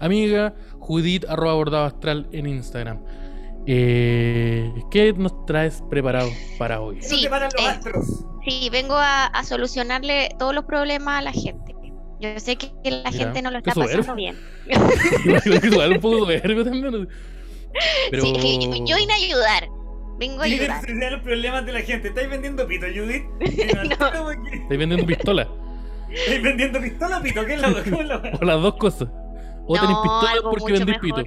[0.02, 3.00] Amiga Judith arroba bordado astral en Instagram.
[3.66, 7.02] Eh, ¿Qué nos traes preparado para hoy?
[7.02, 7.92] Sí, eh,
[8.46, 11.78] sí vengo a solucionarle todos los problemas a la gente.
[12.20, 14.36] Yo sé que la gente no lo está pasando bien.
[15.64, 17.08] Igual un poco soberbio también.
[18.10, 18.24] Pero...
[18.24, 19.70] Sí, yo vine a ayudar.
[20.18, 20.84] Vengo a ayudar.
[20.84, 22.08] a los problemas de la gente.
[22.08, 23.24] ¿Estáis vendiendo pito, Judith?
[24.00, 24.32] no.
[24.32, 25.48] ¿Estáis vendiendo pistola?
[26.10, 27.46] ¿Estáis vendiendo pistola o pito?
[27.46, 29.10] ¿Qué es la, O las dos cosas.
[29.68, 31.24] O no, tenéis pistola porque vendéis pito.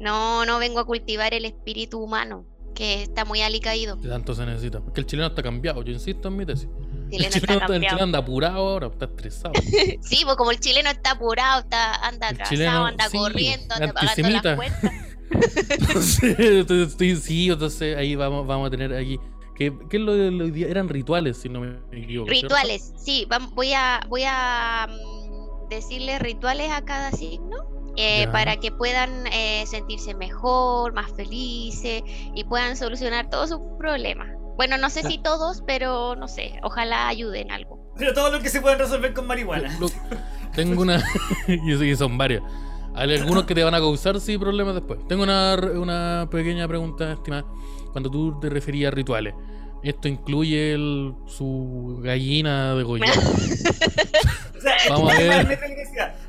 [0.00, 3.96] No, no vengo a cultivar el espíritu humano que está muy alicaído.
[3.96, 4.80] Tanto se necesita.
[4.80, 6.68] Porque el chileno está cambiado, yo insisto en mi tesis.
[7.10, 9.52] El, chileno está el chileno anda apurado ahora, está estresado.
[10.00, 14.56] sí, pues como el chileno está apurado, está, anda atrasado, anda corriendo, anda pagando las
[14.56, 14.92] cuentas.
[16.38, 19.18] entonces, sí, entonces ahí vamos, vamos a tener aquí.
[19.54, 20.14] ¿Qué, es lo?
[20.14, 22.30] Eran rituales, si no me equivoco.
[22.30, 23.26] Rituales, sí.
[23.54, 27.56] voy a, voy a mm, decirle rituales a cada signo
[27.96, 34.37] eh, para que puedan eh, sentirse mejor, más felices y puedan solucionar todos sus problemas.
[34.58, 37.92] Bueno, no sé si todos, pero no sé, ojalá ayuden algo.
[37.96, 39.78] Pero todo lo que se pueden resolver con marihuana.
[40.52, 41.00] tengo una,
[41.46, 42.42] y son varios.
[42.92, 44.98] Hay algunos que te van a causar sí problemas después.
[45.06, 47.44] Tengo una, una pequeña pregunta, estimada.
[47.92, 49.32] Cuando tú te referías a rituales,
[49.84, 53.04] ¿esto incluye el, su gallina de Goya?
[54.90, 55.58] Vamos a ver.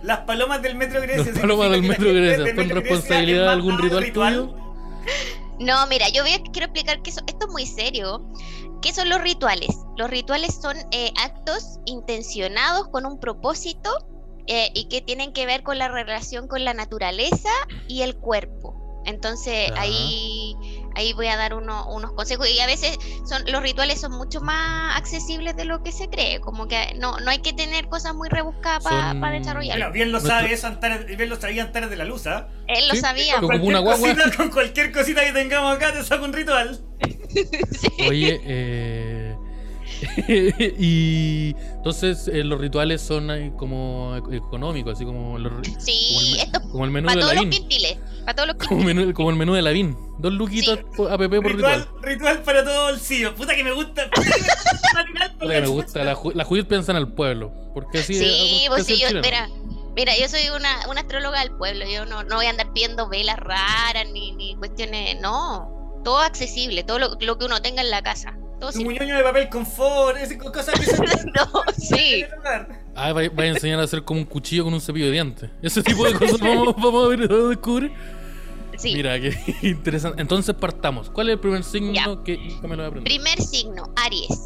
[0.03, 1.32] Las palomas del Metro Grecia.
[1.32, 2.55] Las palomas del Metro Grecia.
[2.55, 4.55] ¿Con responsabilidad de algún ritual, tuyo?
[5.60, 8.26] No, mira, yo quiero explicar que esto es muy serio.
[8.82, 9.76] ¿Qué son los rituales?
[9.97, 13.89] Los rituales son eh, actos intencionados con un propósito
[14.47, 17.49] eh, y que tienen que ver con la relación con la naturaleza
[17.88, 18.74] y el cuerpo.
[19.05, 20.55] Entonces ahí,
[20.95, 24.97] ahí voy a dar unos consejos y a veces son los rituales son mucho más
[24.97, 28.29] accesibles de lo que se cree, como que no, no hay que tener cosas muy
[28.29, 29.91] rebuscadas para desarrollar.
[29.91, 30.69] bien lo sabe eso
[31.17, 32.47] bien lo sabía antes de la luz, ¿ah?
[32.67, 33.39] Él lo sabía.
[33.39, 36.79] Con cualquier, cosita, con cualquier cosita que tengamos acá te saco un ritual.
[38.07, 39.35] Oye, eh
[40.27, 46.37] y entonces eh, los rituales son como económicos, así como, los, sí,
[46.71, 47.51] como, el, menú de la VIN.
[48.30, 49.97] Para todos los como, menú, como el menú de la VIN.
[50.19, 52.43] Dos luquitos a app por ritual, ritual.
[52.43, 53.34] para todo el CEO.
[53.34, 54.07] Puta que me gusta.
[55.39, 56.03] Puta que me gusta.
[56.03, 57.51] La, la Judith piensa en el pueblo.
[57.73, 59.49] Porque así Sí, pues sí, yo, mira,
[59.95, 61.86] mira, yo soy una, una astróloga del pueblo.
[61.91, 65.19] Yo no, no voy a andar pidiendo velas raras ni, ni cuestiones.
[65.19, 65.99] No.
[66.03, 68.38] Todo accesible, todo lo, lo que uno tenga en la casa.
[68.61, 72.25] Un muñoño de papel confort, esas cosas que se No, sí.
[72.95, 75.49] Ah, va, a enseñar a hacer como un cuchillo con un cepillo de dientes.
[75.61, 77.93] Ese tipo de cosas vamos, vamos a ver, a descubrir.
[78.80, 78.93] Sí.
[78.93, 80.21] Mira, qué interesante.
[80.21, 81.09] Entonces partamos.
[81.09, 83.03] ¿Cuál es el primer signo que, me lo voy a aprender?
[83.03, 84.39] Primer signo, Aries.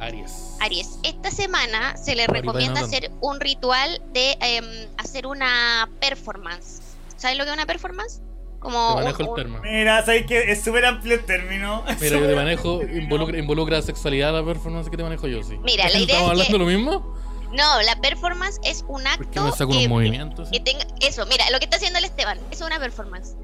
[0.00, 0.56] Aries.
[0.60, 0.98] Aries.
[1.02, 4.64] Esta semana se le recomienda hacer un ritual de em,
[4.98, 6.80] hacer una performance.
[7.16, 8.20] ¿Sabes lo que es una performance?
[8.58, 9.62] Como manejo el término.
[9.62, 11.84] Mira, sabes que es súper amplio el término.
[12.00, 15.56] Mira, yo te manejo, involucra, involucra sexualidad la performance que te manejo yo, sí.
[15.62, 17.15] Mira, la idea ¿Estamos hablando lo mismo?
[17.52, 19.30] No, la performance es un acto.
[19.30, 20.50] que me saco que, movimientos.
[20.50, 23.36] Que tenga, eso, mira, lo que está haciendo el Esteban, es una performance.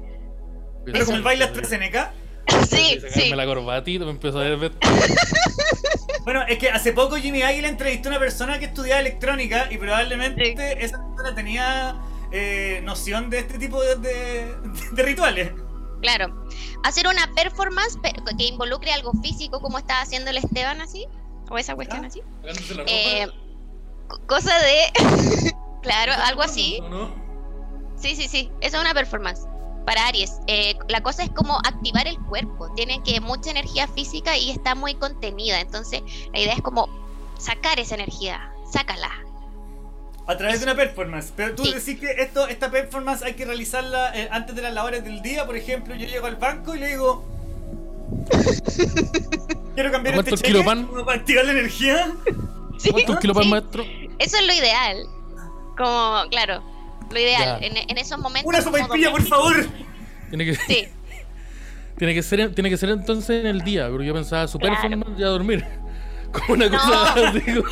[0.85, 2.13] Pero como el baile AstraZeneca.
[2.69, 3.29] sí, sí.
[3.29, 4.71] la corbatita, me empezó a ver.
[6.25, 9.77] bueno, es que hace poco Jimmy Águila entrevistó a una persona que estudiaba electrónica y
[9.77, 12.01] probablemente esa persona tenía
[12.31, 14.55] eh, noción de este tipo de,
[14.91, 15.51] rituales.
[16.01, 16.45] Claro.
[16.83, 17.97] Hacer una performance
[18.37, 21.05] que involucre algo físico, como está haciendo el Esteban así,
[21.49, 22.21] o esa cuestión así.
[22.87, 23.27] Eh,
[24.27, 25.53] cosa de.
[25.81, 26.79] claro, algo así.
[27.95, 28.51] Sí, sí, sí.
[28.61, 29.41] Eso es una performance.
[29.85, 32.71] Para Aries, eh, la cosa es como activar el cuerpo.
[32.73, 35.59] Tiene que mucha energía física y está muy contenida.
[35.59, 36.01] Entonces,
[36.31, 36.87] la idea es como
[37.37, 38.49] sacar esa energía.
[38.71, 39.11] Sácala,
[40.25, 41.33] a través de una performance.
[41.35, 45.03] Pero tú decís que esto, esta performance hay que realizarla eh, antes de las labores
[45.03, 45.45] del día.
[45.45, 47.25] Por ejemplo, yo llego al banco y le digo.
[49.75, 52.13] Quiero cambiar este cheque para activar la energía.
[52.91, 53.83] ¿Cuántos kilos pan, maestro?
[54.19, 55.05] Eso es lo ideal.
[55.77, 56.63] Como, claro,
[57.11, 57.59] lo ideal.
[57.61, 58.47] En, esos momentos.
[58.47, 59.67] Una sopa pilla, por favor.
[60.29, 60.55] Tiene que.
[60.55, 60.87] Sí.
[61.97, 65.19] tiene que ser, tiene que ser entonces en el día, pero yo pensaba su performance
[65.19, 65.65] y a dormir.
[66.31, 67.63] Como una cosa digo,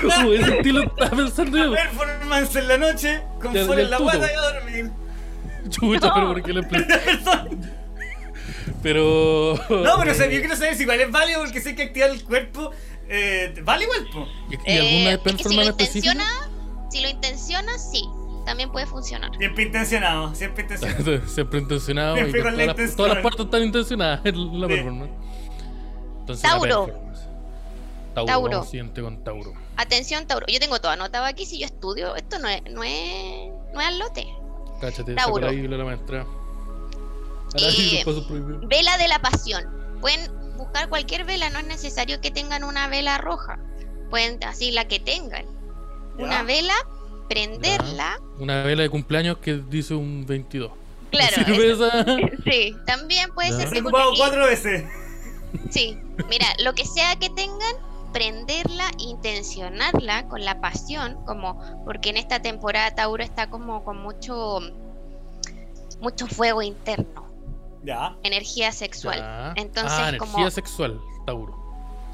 [0.00, 1.72] como ese estilo estaba pensando yo.
[1.72, 4.90] Performance en la noche, con fuera en la guata y a dormir.
[5.68, 6.62] Chucha, pero ¿por qué lo
[8.82, 9.60] Pero.
[9.68, 12.72] No, pero yo quiero saber si igual es válido porque sé que activar el cuerpo.
[13.08, 14.06] Eh, ¿Vale igual?
[14.12, 14.26] Po?
[14.50, 16.24] ¿Y, alguna eh, si lo intenciona,
[16.90, 18.04] si lo intenciona, sí.
[18.44, 19.36] También puede funcionar.
[19.36, 21.26] Siempre intencionado, siempre intencionado.
[21.26, 22.14] siempre intencionado.
[22.14, 25.12] Siempre y con todas, las, todas, las, partes están intencionadas en la performance.
[26.20, 26.86] Entonces, Tauro.
[28.14, 28.26] Tauro.
[28.26, 28.66] Tauro.
[29.02, 29.52] con Tauro.
[29.76, 30.46] Atención, Tauro.
[30.48, 31.44] Yo tengo todo anotado aquí.
[31.44, 34.26] Si yo estudio, esto no es, no es, no es al lote.
[34.80, 35.48] Cáchate, Tauro.
[35.48, 36.24] Ahí, la maestra.
[37.58, 38.04] Eh,
[38.68, 39.64] vela de la pasión.
[40.00, 43.58] Pueden buscar cualquier vela, no es necesario que tengan una vela roja.
[44.10, 45.44] Pueden, así la que tengan.
[46.18, 46.74] Una vela,
[47.28, 48.20] prenderla.
[48.38, 50.72] Una vela de cumpleaños que dice un 22.
[51.10, 51.36] Claro.
[52.44, 53.68] Sí, también puede ser.
[53.68, 54.84] Se ocupado cuatro veces.
[55.70, 55.98] Sí,
[56.28, 57.74] mira, lo que sea que tengan,
[58.12, 64.60] prenderla, intencionarla con la pasión, como porque en esta temporada Tauro está como con mucho
[66.00, 67.25] mucho fuego interno.
[67.86, 68.16] Ya.
[68.24, 69.54] Energía sexual.
[69.54, 71.56] Entonces, ah, energía sexual, Tauro.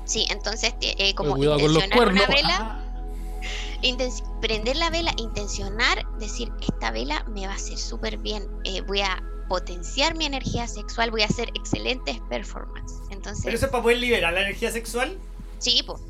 [0.05, 4.41] Sí, entonces eh, como intencionar una vela, ah.
[4.43, 9.01] prender la vela, intencionar, decir esta vela me va a hacer súper bien, eh, voy
[9.01, 12.99] a potenciar mi energía sexual, voy a hacer excelentes performances.
[13.11, 15.17] Entonces, ¿Pero eso es para poder liberar la energía sexual?
[15.59, 16.03] Sí, pues.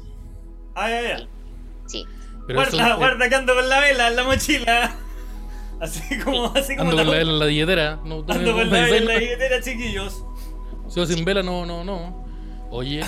[0.74, 1.28] Ah, ya, ya.
[1.86, 2.04] Sí.
[2.48, 4.96] guarda, guarda que ando con la vela en la mochila.
[5.82, 6.90] Así como, así como.
[6.90, 8.00] Ando con la vela en la billetera.
[8.04, 10.24] No, ando con la vela en la billetera, chiquillos.
[10.88, 12.24] Si yo sin vela, no, no, no.
[12.70, 13.02] Oye,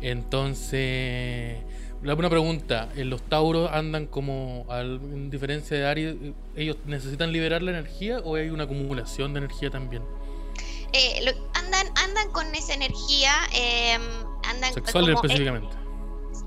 [0.00, 1.58] entonces.
[2.02, 6.16] Una pregunta, ¿en los Tauros andan como, en diferencia de Aries,
[6.54, 10.02] ellos necesitan liberar la energía o hay una acumulación de energía también?
[10.92, 13.96] Eh, andan, andan con esa energía, eh,
[14.44, 15.83] andan sexual específicamente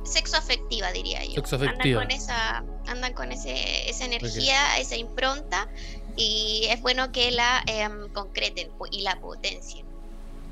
[0.08, 1.36] sexo afectiva, diría yo.
[1.36, 2.01] Sexo afectiva.
[2.01, 5.68] Andan con esa, andan con ese, esa energía, esa impronta.
[6.16, 9.86] y es bueno que la em, concreten y la potencien.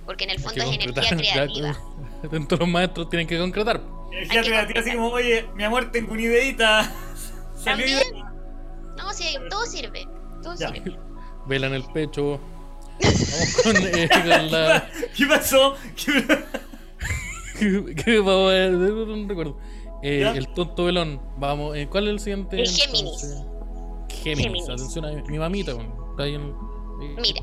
[0.06, 1.78] Porque en el fondo es energía creativa.
[2.32, 3.82] Dentro los maestros tienen que concretar.
[4.12, 6.94] Energía creativa, así como, oye, mi amor, tengo una ideita.
[7.64, 8.00] También.
[8.98, 10.08] No, sí, todo sirve.
[10.42, 10.98] Todo sirve.
[11.48, 12.40] Vela en el pecho.
[13.02, 14.90] Vamos con, eh, la...
[15.16, 15.76] ¿Qué pasó?
[15.96, 16.26] ¿Qué,
[18.04, 18.72] ¿Qué vamos a ver?
[18.72, 19.58] No recuerdo.
[20.02, 21.22] Eh, el tonto velón.
[21.38, 22.62] Vamos, eh, ¿cuál es el siguiente?
[22.62, 23.44] El Géminis.
[24.10, 24.70] Géminis.
[24.70, 26.54] Atención a mi mamita, está ahí en,
[27.18, 27.42] Mira.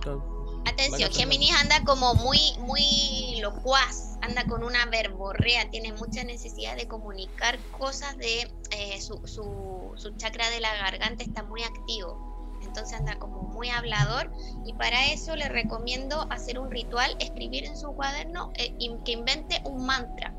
[0.65, 6.87] Atención, Géminis anda como muy, muy locuaz, anda con una verborrea, tiene mucha necesidad de
[6.87, 12.32] comunicar cosas de eh, su, su, su, chakra de la garganta está muy activo.
[12.73, 14.33] Entonces anda como muy hablador
[14.65, 19.61] y para eso le recomiendo hacer un ritual, escribir en su cuaderno eh, que invente
[19.67, 20.33] un mantra.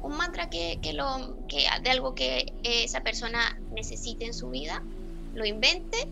[0.00, 4.84] Un mantra que, que, lo, que de algo que esa persona necesite en su vida,
[5.34, 6.08] lo invente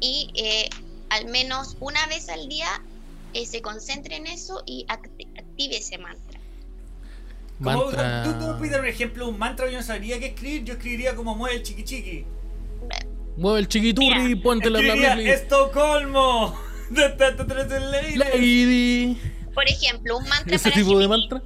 [0.00, 0.68] y eh,
[1.10, 2.82] al menos una vez al día
[3.34, 6.40] eh, se concentre en eso y active ese mantra.
[7.60, 8.24] mantra...
[8.24, 11.14] Como, tú, tú pides un ejemplo, un mantra, yo no sabría qué escribir, yo escribiría
[11.14, 12.26] como mueve el chiqui chiqui.
[13.36, 14.80] Mueve el chiquiturri y ponte la
[15.20, 16.58] Estocolmo.
[16.90, 19.18] Lady.
[19.54, 21.42] Por ejemplo, un mantra ¿Ese tipo de mantra?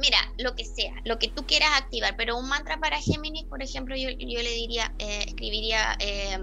[0.00, 3.62] mira, lo que sea, lo que tú quieras activar, pero un mantra para Géminis, por
[3.62, 6.38] ejemplo, yo, yo le diría, eh, escribiría, eh,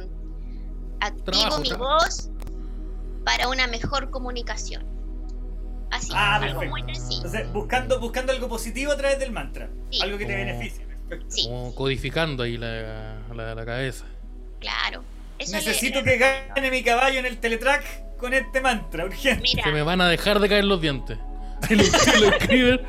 [1.00, 2.30] activo mi voz
[3.24, 4.86] para una mejor comunicación.
[5.92, 7.26] Así, ah, algo muy sencillo.
[7.26, 9.70] Entonces, buscando, buscando algo positivo a través del mantra,
[10.02, 10.88] algo que te beneficie.
[11.28, 11.46] Sí.
[11.46, 14.06] Como codificando ahí la, la, cabeza.
[14.60, 15.04] Claro.
[15.40, 19.62] Necesito que gane mi caballo en el teletrack con este mantra, urgente.
[19.64, 21.18] Se me van a dejar de caer los dientes.
[21.70, 21.84] Ahí lo,
[22.20, 22.82] lo escriben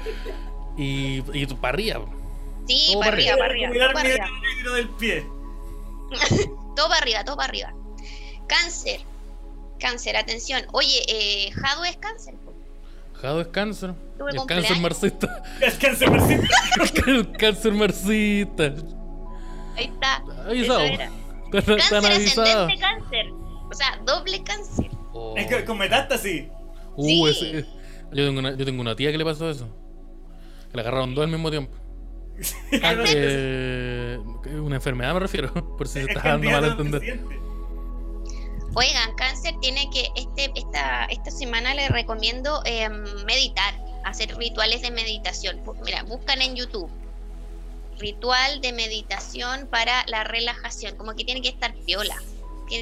[0.77, 2.05] y, y para arriba.
[2.67, 3.73] Sí, para arriba, para arriba.
[3.73, 4.75] Todo para arriba.
[4.75, 5.27] del pie.
[6.77, 7.75] todo para arriba, todo para arriba.
[8.47, 9.01] Cáncer.
[9.79, 10.63] Cáncer, atención.
[10.73, 12.35] Oye, eh, Jado es cáncer.
[13.15, 13.95] Jado es cáncer.
[14.31, 15.43] El cáncer marxista.
[15.61, 16.47] Es cáncer marxista.
[17.07, 18.75] el cáncer marxista.
[19.83, 20.17] Ahí está.
[20.47, 20.81] Avisado.
[21.51, 23.27] Cáncer ascendente cáncer.
[23.71, 24.91] O sea, doble cáncer.
[25.13, 25.35] Oh.
[25.37, 26.45] Es que con metástasis.
[26.97, 27.29] Uh, sí.
[27.29, 27.67] ese,
[28.13, 29.69] yo, tengo una, yo tengo una tía que le pasó eso.
[30.71, 31.77] Que le agarraron dos al mismo tiempo.
[32.73, 34.19] eh,
[34.55, 37.21] una enfermedad me refiero, por si se está dando mal a entender.
[38.75, 42.89] Oigan, cáncer tiene que, este, esta, esta semana les recomiendo eh,
[43.27, 43.75] meditar,
[44.05, 45.61] hacer rituales de meditación.
[45.85, 46.91] Mira, buscan en YouTube
[47.99, 52.17] ritual de meditación para la relajación, como que tiene que estar piola,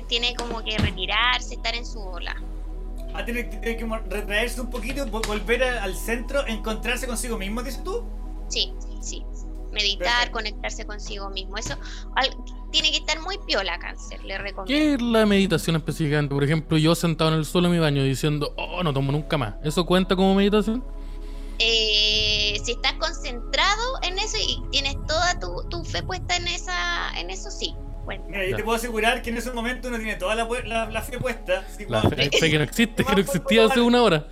[0.08, 2.36] tiene como que retirarse, estar en su ola.
[3.12, 8.04] Ah, tiene, que retraerse un poquito, volver al centro, encontrarse consigo mismo, dices tú.
[8.48, 9.24] Sí, sí.
[9.72, 11.56] Meditar, conectarse consigo mismo.
[11.56, 11.76] Eso
[12.70, 14.66] tiene que estar muy piola, cáncer, le recomiendo.
[14.66, 16.34] ¿Qué es la meditación específicamente?
[16.34, 19.38] Por ejemplo, yo sentado en el suelo en mi baño diciendo, oh, no tomo nunca
[19.38, 19.54] más.
[19.62, 20.84] ¿Eso cuenta como meditación?
[21.62, 27.10] Eh, si estás concentrado en eso y tienes toda tu, tu fe puesta en esa
[27.18, 27.74] en eso, sí.
[28.26, 30.44] Mira, yo te puedo asegurar que en ese momento uno tiene toda la,
[30.86, 31.64] la, fe puesta.
[31.88, 34.26] la fe, que no existe, que no existía hace una hora.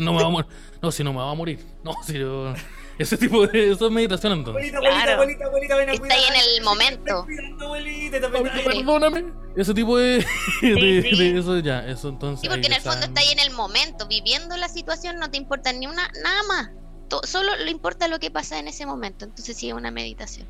[0.00, 0.50] No me va a morir.
[0.82, 1.64] No, si no me va a morir.
[1.84, 2.54] No, si yo...
[2.98, 4.74] Ese tipo de eso es meditación entonces.
[4.74, 7.26] Abuelita, abuelita, abuelita, ven a Está ahí en el momento.
[8.64, 9.32] Perdóname.
[9.56, 10.24] Ese tipo de,
[10.62, 12.42] de, eso ya, eso entonces.
[12.42, 15.36] Sí, porque en el fondo está ahí en el momento, viviendo la situación, no te
[15.36, 16.70] importa ni una, nada más.
[17.24, 19.24] solo le importa lo que pasa en ese momento.
[19.24, 20.46] Entonces sí es una meditación.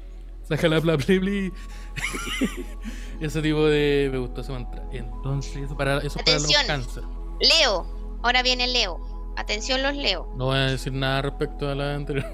[0.49, 0.96] Saca la bla
[3.20, 4.82] ese tipo de me gustó ese mantra.
[4.92, 7.03] Entonces, eso para, eso para los cáncer.
[7.40, 9.07] Leo, ahora viene Leo.
[9.39, 10.28] Atención los Leo.
[10.34, 12.26] No voy a decir nada respecto a la anterior.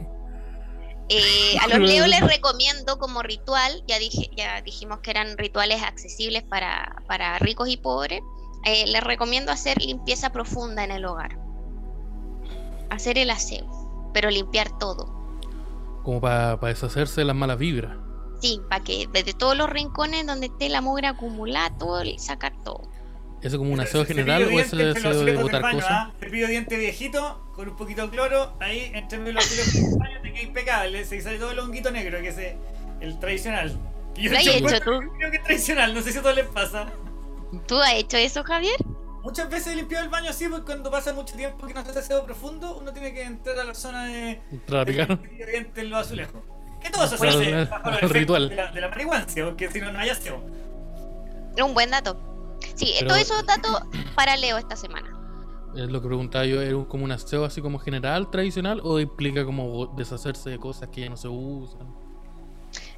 [1.10, 5.82] Eh, a los Leo les recomiendo como ritual, ya dije, ya dijimos que eran rituales
[5.82, 8.22] accesibles para, para ricos y pobres.
[8.64, 11.38] Eh, les recomiendo hacer limpieza profunda en el hogar.
[12.88, 15.04] Hacer el aseo, pero limpiar todo.
[16.04, 17.98] Como para deshacerse de las malas vibras.
[18.40, 22.93] Sí, para que desde todos los rincones donde esté la mugre acumulada, todo, sacar todo.
[23.44, 25.90] ¿Eso como un aseo general o eso es aseo de botar cosas?
[25.90, 26.12] ¿ah?
[26.18, 30.18] Te pido diente viejito con un poquito de cloro, ahí entre medio los del baño
[30.22, 32.38] te queda impecable, se sale todo el honguito negro, que es
[33.02, 33.78] el tradicional.
[34.16, 35.00] ¿Lo has hecho tú?
[35.18, 36.86] Creo que es tradicional, no sé si a todos les pasa.
[37.66, 38.76] ¿Tú has hecho eso, Javier?
[39.22, 41.90] Muchas veces he limpiado el baño así, porque cuando pasa mucho tiempo que no se
[41.90, 44.40] hace aseo profundo, uno tiene que entrar a la zona de.
[44.52, 45.18] Entrar a
[45.52, 46.42] en los azulejos.
[46.80, 48.48] Que todo eso se hace bajo el ritual.
[48.48, 50.42] De la, de la marihuana, porque si no, no hay aseo.
[51.62, 52.33] Un buen dato.
[52.74, 53.82] Sí, todo eso datos
[54.14, 55.10] para Leo esta semana.
[55.76, 59.44] Es lo que preguntaba yo, ¿es como un aseo así como general, tradicional, o implica
[59.44, 62.04] como deshacerse de cosas que ya no se usan?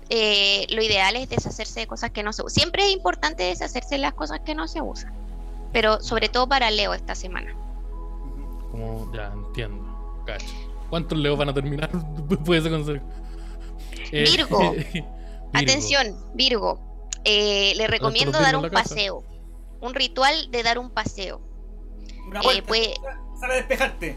[0.08, 2.54] eh, lo ideal es deshacerse de cosas que no se usan.
[2.54, 5.12] Siempre es importante deshacerse de las cosas que no se usan,
[5.72, 7.54] pero sobre todo para Leo esta semana.
[8.70, 10.46] Como ya entiendo, cacho.
[10.90, 11.90] ¿Cuántos Leos van a terminar?
[12.44, 13.02] Puede ser.
[14.12, 14.74] Eh, Virgo.
[15.52, 16.80] Atención, Virgo.
[17.24, 19.24] Eh, le recomiendo dar un paseo.
[19.86, 21.40] Un ritual de dar un paseo.
[22.26, 22.94] Una vuelta, puede...
[23.42, 24.16] a despejarte.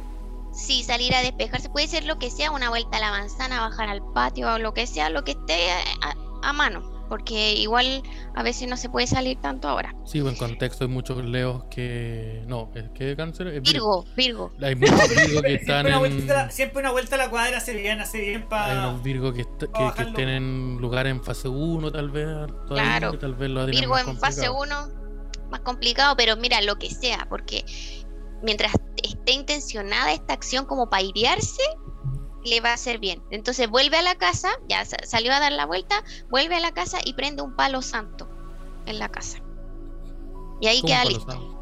[0.52, 1.70] Sí, salir a despejarse.
[1.70, 4.74] Puede ser lo que sea, una vuelta a la manzana, bajar al patio o lo
[4.74, 5.70] que sea, lo que esté
[6.42, 6.98] a, mano.
[7.08, 8.04] Porque igual
[8.36, 9.96] a veces no se puede salir tanto ahora.
[10.06, 12.44] Sí, en contexto hay muchos leos que...
[12.48, 14.52] No, es que cáncer es Virgo, Virgo.
[14.62, 16.52] Hay muchos Virgo que están en...
[16.52, 18.84] siempre una vuelta a la cuadra hace bien, hace bien para...
[18.84, 22.28] Hay unos Virgo que, que, estén en lugar en fase 1 tal vez.
[22.68, 23.18] Claro.
[23.18, 24.99] tal vez lo Virgo en fase 1
[25.50, 27.66] más complicado, pero mira, lo que sea, porque
[28.42, 28.74] mientras
[29.04, 31.64] esté intencionada esta acción como para idearse,
[32.44, 33.22] le va a hacer bien.
[33.32, 37.00] Entonces vuelve a la casa, ya salió a dar la vuelta, vuelve a la casa
[37.04, 38.30] y prende un palo santo
[38.86, 39.40] en la casa.
[40.62, 41.56] Y ahí queda listo.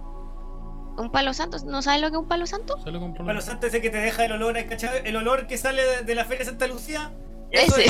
[0.98, 1.58] ¿Un palo santo?
[1.66, 2.76] ¿No sabes lo que es un palo santo?
[2.86, 6.26] Un palo santo ese que te deja el olor, El olor que sale de, la
[6.26, 7.12] Feria de Santa Lucía.
[7.52, 7.86] Ese.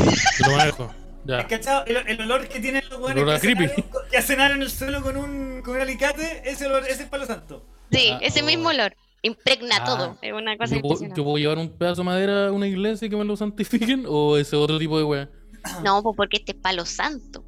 [1.28, 5.82] El, olor que tienen los buenos que, que en el suelo con un, con un
[5.82, 7.66] alicate, ese olor, ese es el palo santo.
[7.92, 8.96] Sí, ah, ese mismo olor.
[9.22, 9.86] Impregna ah.
[9.86, 10.18] todo.
[10.22, 13.08] Es una cosa ¿Yo puedo, ¿Yo puedo llevar un pedazo de madera a una iglesia
[13.08, 14.06] y que me lo santifiquen?
[14.08, 15.30] ¿O ese otro tipo de weá?
[15.84, 17.44] No, pues porque este es palo santo.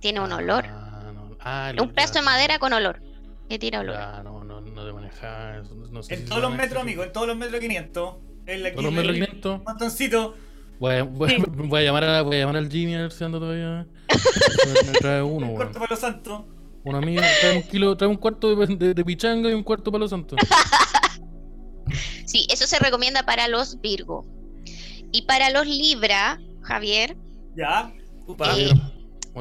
[0.00, 0.64] Tiene un olor.
[1.40, 3.00] Ah, un pedazo de madera con olor.
[3.48, 3.96] Que tira olor.
[3.96, 5.64] Ah, no, no, no de manejar.
[5.90, 8.14] No en todos los metros, amigo, en todos los metros 500.
[8.46, 9.64] En la todos los metros 500.
[9.64, 10.34] Montoncito.
[10.78, 13.24] Voy a, voy, voy, a llamar a, voy a llamar al Jimmy a ver si
[13.24, 13.86] anda todavía.
[14.86, 16.46] Me trae uno, Un cuarto palo santo.
[16.84, 20.08] Una amiga trae un kilo, trae un cuarto de, de, pichanga y un cuarto palo
[20.08, 20.36] santo.
[22.24, 24.24] sí, eso se recomienda para los Virgo.
[25.10, 27.16] Y para los Libra, Javier.
[27.56, 27.92] Ya,
[28.56, 28.72] eh,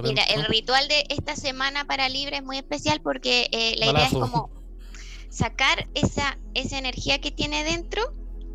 [0.03, 4.05] Mira, el ritual de esta semana para Libra es muy especial porque eh, la idea
[4.05, 4.49] es como
[5.29, 8.01] sacar esa, esa energía que tiene dentro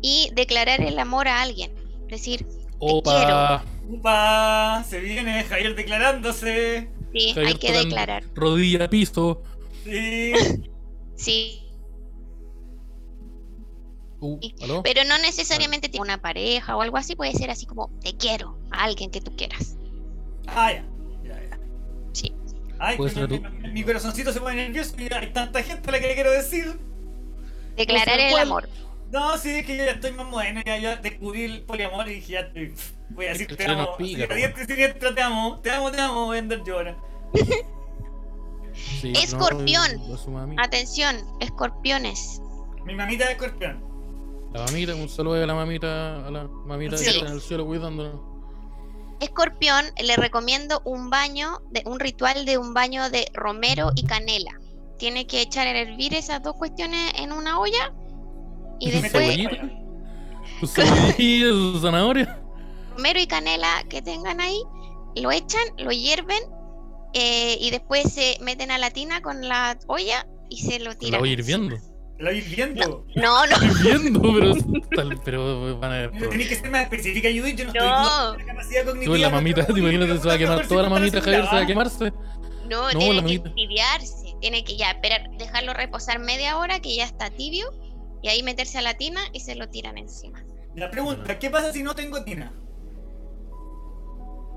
[0.01, 1.71] y declarar el amor a alguien.
[2.03, 2.45] Es decir,
[2.85, 3.63] Opa.
[3.91, 6.89] Opa, se viene Javier declarándose.
[7.13, 8.23] Sí, hay que declarar.
[8.35, 9.41] Rodilla, piso.
[9.83, 10.33] Sí.
[11.15, 11.59] sí.
[14.19, 14.39] Uh,
[14.83, 18.57] Pero no necesariamente tiene una pareja o algo así, puede ser así como te quiero
[18.71, 19.75] a alguien que tú quieras.
[20.47, 20.85] Ah, ya.
[21.25, 21.59] ya, ya.
[22.13, 22.33] Sí.
[22.79, 26.13] Ay, mi, mi, corazoncito se pone nervioso y hay tanta gente a la que le
[26.15, 26.79] quiero decir.
[27.75, 28.69] Declarar el amor.
[29.13, 32.15] No, sí, es que yo ya estoy más bueno, ya, ya descubrí el poliamor y
[32.15, 32.73] dije, ya estoy,
[33.11, 33.95] voy a decir te amo.
[33.95, 36.97] te amo, te amo, te amo, voy a andar yo ahora.
[39.03, 40.01] escorpión.
[40.57, 42.41] Atención, escorpiones.
[42.85, 43.83] Mi mamita es escorpión.
[44.51, 47.67] La mamita, un saludo a la mamita, a la mamita que está en el cielo
[47.67, 48.19] cuidándonos.
[49.19, 54.59] Escorpión, le recomiendo un baño, de, un ritual de un baño de romero y canela.
[54.97, 57.93] Tiene que echar a hervir esas dos cuestiones en una olla
[58.83, 59.37] y después.
[60.59, 62.29] ¿Sus cebollitas, sus zanahorias?
[62.95, 64.61] Romero y canela que tengan ahí,
[65.15, 66.43] lo echan, lo hierven
[67.13, 71.13] eh, y después se meten a la tina con la olla y se lo tiran.
[71.13, 71.77] ¿La voy hirviendo?
[72.19, 73.05] ¿La voy hirviendo?
[73.15, 73.55] No, no.
[73.63, 74.55] Hirviendo, pero,
[74.95, 76.11] tal, pero van a ver.
[76.11, 77.57] Tienes que ser más específica, Judith.
[77.57, 78.03] Yo no, no.
[78.03, 79.15] estoy con la capacidad cognitiva.
[79.15, 81.65] Tú la mamita, te se va a quemar toda la mamita, Javier, se va a
[81.65, 82.13] quemarse.
[82.69, 84.35] No, no tiene que tibiarse.
[84.39, 87.71] Tiene que ya esperar, dejarlo reposar media hora que ya está tibio
[88.23, 90.43] y ahí meterse a la tina y se lo tiran encima.
[90.75, 92.51] La pregunta, ¿qué pasa si no tengo tina?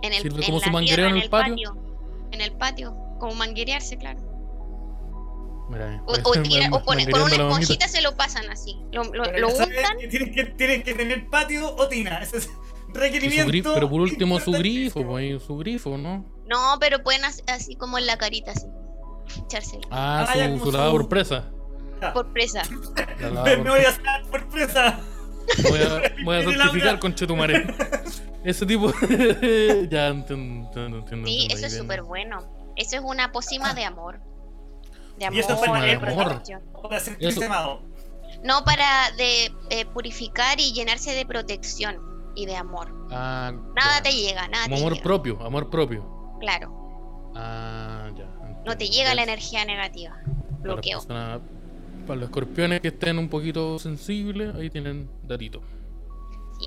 [0.03, 1.77] En el, en como su manguereo en el, patio?
[2.31, 4.21] En el patio, como manguerearse, claro.
[5.69, 8.79] Mira, o, o, o con una esponjita se lo pasan así.
[8.93, 9.99] Lo, lo, lo untan.
[10.09, 12.19] Tienen que, tienen que tener patio o tina.
[12.23, 12.51] Ese es
[12.95, 13.75] requerimiento.
[13.75, 16.25] pero por último su grifo, pues, su grifo, ¿no?
[16.47, 18.67] No, pero pueden así como en la carita, así.
[19.45, 19.89] Echárselo.
[19.91, 21.51] Ah, ah su, su, lavada por presa.
[22.13, 22.63] Por presa.
[23.19, 25.01] Me voy a hacer por presa.
[25.69, 27.75] Voy a, voy a certificar con Chetumare.
[28.45, 28.93] Ese tipo.
[29.91, 30.71] ya entiendo.
[30.75, 32.73] entiendo sí, eso es súper bueno.
[32.77, 34.21] Eso es una pócima de amor.
[35.19, 35.37] De amor.
[35.37, 36.43] Y eso fue de amor.
[36.83, 37.83] Para sentirse amado.
[38.45, 41.97] No, para de eh, purificar y llenarse de protección
[42.37, 42.93] y de amor.
[43.11, 46.37] Ah, nada te llega, nada Como amor propio, amor propio.
[46.39, 47.33] Claro.
[47.35, 48.27] Ah, ya.
[48.65, 50.17] No te llega la energía negativa.
[50.61, 51.01] Bloqueo.
[52.07, 55.61] Para los escorpiones que estén un poquito sensibles, ahí tienen datito.
[56.59, 56.67] Sí.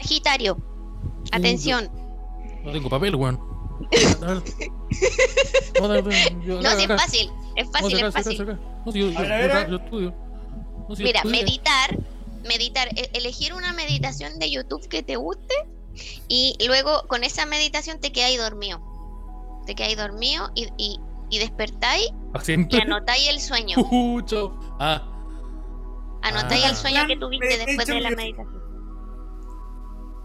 [0.00, 0.58] Sagitario,
[1.32, 1.90] atención.
[2.64, 3.38] No tengo papel, weón.
[4.20, 4.70] no, sí,
[5.80, 7.30] es fácil.
[7.56, 8.46] Es fácil, es fácil.
[8.46, 10.14] No, yo, yo, estudio.
[10.98, 11.98] Mira, meditar,
[12.46, 15.54] meditar, e-, elegir una meditación de YouTube que te guste
[16.28, 18.80] Y luego con esa meditación te quedáis dormido.
[19.66, 21.00] Te quedáis dormido y, y,
[21.34, 22.10] y despertáis
[22.68, 23.76] y anotáis el sueño.
[24.78, 25.02] ah.
[26.22, 28.62] Anotáis el sueño que tuviste después de la meditación.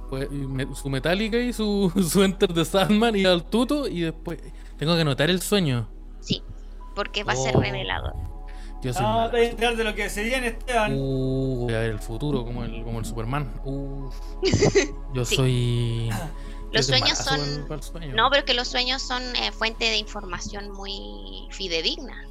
[0.09, 0.27] Pues,
[0.75, 4.39] su Metallica y su, su Enter de Sandman y al tuto y después
[4.77, 5.87] tengo que anotar el sueño.
[6.19, 6.43] Sí,
[6.95, 7.61] porque va a ser oh.
[7.61, 8.13] revelador.
[8.81, 10.93] Yo soy no, te entrar de lo que se viene, Esteban.
[10.95, 13.59] Uh, voy a ver el futuro como el, como el Superman.
[13.65, 14.09] Uh,
[15.13, 16.09] yo soy.
[16.71, 17.67] Los sueños son.
[18.15, 22.25] No, pero que los sueños son eh, fuente de información muy fidedigna.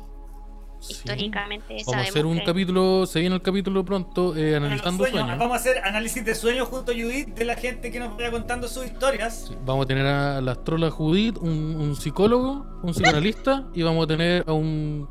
[0.80, 5.39] Históricamente Vamos a hacer un capítulo, se viene el capítulo pronto, eh, analizando sueños.
[5.39, 8.30] Vamos a hacer análisis de sueños junto a Judith de la gente que nos vaya
[8.30, 9.51] contando sus historias.
[9.64, 14.45] vamos a tener a la astrola Judith, un, psicólogo, un psicoanalista y vamos a tener
[14.47, 15.09] a un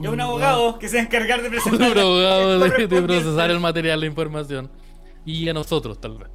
[0.00, 1.90] y un abogado que se va a encargar de presentar.
[1.90, 4.70] Un abogado de, procesar el material, la información.
[5.24, 6.28] Y a nosotros, tal vez.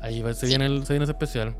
[0.00, 1.56] Ahí se, viene el, se viene ese especial.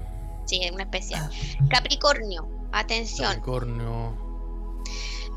[0.47, 1.30] Sí, un especial.
[1.68, 3.28] Capricornio, atención.
[3.28, 4.26] Capricornio.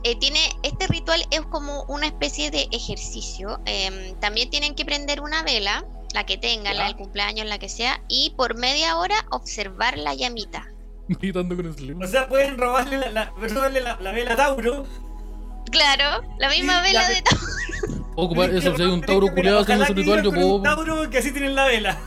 [0.04, 3.60] Eh, tiene este ritual es como una especie de ejercicio.
[3.66, 7.68] Em, también tienen que prender una vela, la que tengan, la del cumpleaños, la que
[7.70, 10.68] sea, y por media hora observar la llamita.
[11.10, 14.86] O sea, pueden robarle la, la, la, vela a Tauro.
[15.72, 17.46] Claro, la misma vela de Tauro.
[18.16, 20.56] Ocupar eso, si hay un Tauro culeado haciendo su ritual, yo puedo.
[20.58, 21.98] Un Tauro que así tienen la vela.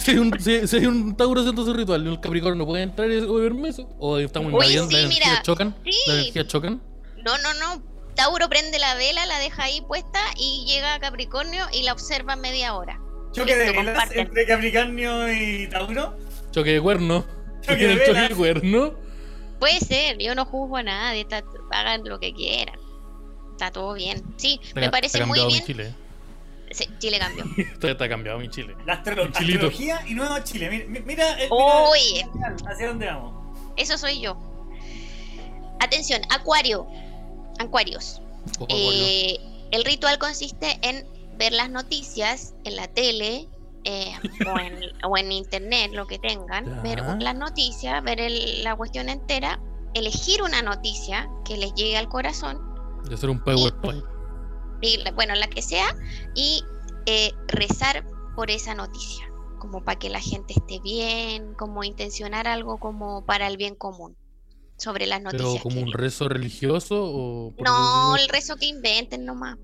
[0.00, 3.10] Si, hay un, si, hay un Tauro haciendo su ritual y un Capricornio puede entrar
[3.10, 3.88] y verme eso.
[3.98, 5.76] O estamos invadiendo, sí, las chocan.
[5.84, 6.32] Sí.
[6.34, 6.80] Las chocan.
[7.24, 7.82] No, no, no.
[8.14, 12.34] Tauro prende la vela, la deja ahí puesta y llega a Capricornio y la observa
[12.34, 13.00] media hora.
[13.32, 16.16] ¿Choque de velas entre Capricornio y Tauro?
[16.50, 17.24] Choque de cuerno.
[17.60, 18.94] Choque de, choque de cuerno.
[19.60, 21.26] Puede ser, yo no juzgo a nadie,
[21.70, 22.78] hagan lo que quieran.
[23.52, 24.22] Está todo bien.
[24.36, 25.64] Sí, me parece muy bien.
[25.64, 25.94] Chile.
[26.70, 27.44] Sí, Chile cambió.
[27.82, 28.76] está, cambiado mi Chile.
[28.86, 30.86] La astrología y nuevo Chile.
[30.88, 31.36] Mira, mira,
[32.66, 33.34] hacia dónde vamos.
[33.76, 34.36] Eso soy yo.
[35.80, 36.86] Atención, Acuario.
[37.58, 38.20] Acuarios.
[38.68, 39.36] Eh,
[39.70, 41.06] el ritual consiste en
[41.36, 43.48] ver las noticias en la tele
[43.84, 44.12] eh,
[45.04, 48.18] o, en, internet, lo que tengan, ver las noticias, ver
[48.62, 49.60] la cuestión entera,
[49.94, 52.58] elegir una noticia que les llegue al corazón.
[53.08, 54.04] De hacer un PowerPoint
[55.14, 55.94] bueno, la que sea,
[56.34, 56.62] y
[57.06, 58.04] eh, rezar
[58.36, 63.46] por esa noticia, como para que la gente esté bien, como intencionar algo como para
[63.46, 64.16] el bien común
[64.76, 65.50] sobre las noticias.
[65.50, 67.54] ¿Pero como un rezo religioso o...?
[67.58, 69.58] No, el rezo que inventen nomás.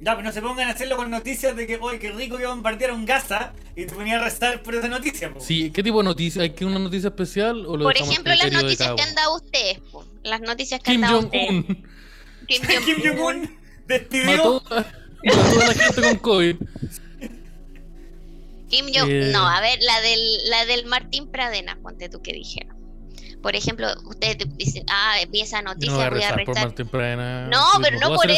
[0.00, 2.46] Ya, pero no se pongan a hacerlo con noticias de que, oye, qué rico que
[2.46, 5.32] bombardearon Gaza y te ponías a rezar por esa noticia.
[5.38, 6.42] Sí, ¿qué tipo de noticia?
[6.42, 9.80] ¿Hay que una noticia especial o lo Por ejemplo, las noticias que han dado ustedes,
[10.22, 11.64] las noticias que han dado ustedes.
[12.46, 12.62] Kim
[13.16, 13.63] Jong-un.
[13.86, 14.36] Despidió.
[14.36, 14.84] Mató a,
[15.52, 16.56] toda la gente con COVID.
[18.68, 19.30] Kim Jong, eh.
[19.32, 20.20] no, a ver, la del,
[20.50, 22.74] la del Martín Pradena, ponte tú que dijeron.
[23.42, 26.44] Por ejemplo, ustedes dicen, ah, vi esa noticia, no voy a, rezar.
[26.44, 27.46] Por Martín Pradena.
[27.48, 28.30] No, pero no por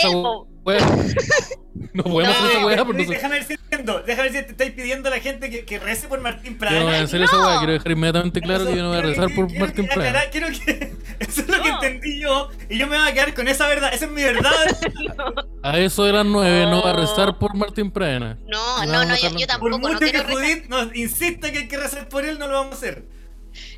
[1.93, 4.03] No podemos hacer esa weá, pero no Déjame ver si entiendo.
[4.03, 6.81] Déjame ver si te estáis pidiendo a la gente que, que rece por Martín Pradena.
[6.81, 8.99] Yo no voy a hacer esa weá, quiero dejar inmediatamente claro que yo no voy
[8.99, 10.21] a rezar por Martín Pradena.
[10.31, 10.95] Quiero que.
[11.19, 12.51] Eso es lo que entendí yo.
[12.69, 13.93] Y yo me voy a quedar con esa verdad.
[13.95, 14.53] Esa es mi verdad.
[15.63, 18.39] A eso de las nueve no va a rezar por Martín Pradena.
[18.47, 19.81] No, no, no, yo, tampoco.
[19.81, 22.75] Por mucho que Judith nos insista que hay que rezar por él, no lo vamos
[22.75, 23.07] a hacer.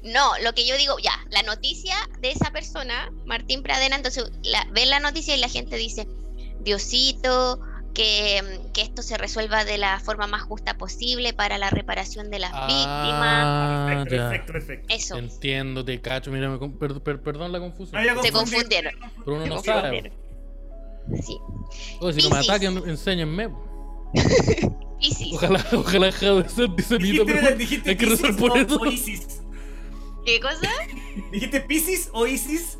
[0.02, 4.66] No, lo que yo digo, ya, la noticia de esa persona, Martín Pradena, entonces la,
[4.72, 6.08] ven la noticia y la gente dice,
[6.68, 7.60] Diosito,
[7.94, 8.42] que,
[8.76, 12.66] esto se resuelva de la forma más justa posible para la reparación de las ah,
[12.66, 14.06] víctimas.
[14.06, 15.16] Perfecto, perfecto, Eso.
[15.16, 16.30] Entiendo, te cacho.
[16.30, 18.02] Mira, me, perdón la confusión.
[18.22, 18.92] se confundieron.
[19.24, 20.12] Pero uno no sabe.
[21.22, 21.38] Sí.
[22.12, 23.48] si no me ataquen, enséñenme.
[25.00, 25.34] Piscis.
[25.34, 28.78] Ojalá, ojalá deje de ser disemita, pero hay que rezar por eso.
[30.26, 30.70] ¿Qué cosa?
[31.32, 32.78] ¿Dijiste Piscis o Isis?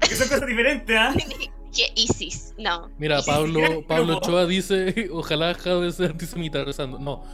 [0.00, 1.14] Que son cosas diferentes, ¿ah?
[1.74, 2.90] que ISIS, no.
[2.98, 6.98] Mira, Pablo, Pablo Ochoa dice, ojalá de ser antisemita rezando.
[6.98, 7.24] No,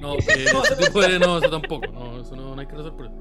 [0.00, 0.20] no, eh,
[0.64, 1.86] ese tipo de, no, eso tampoco.
[1.88, 3.14] No, eso no, hay que rezar por eso.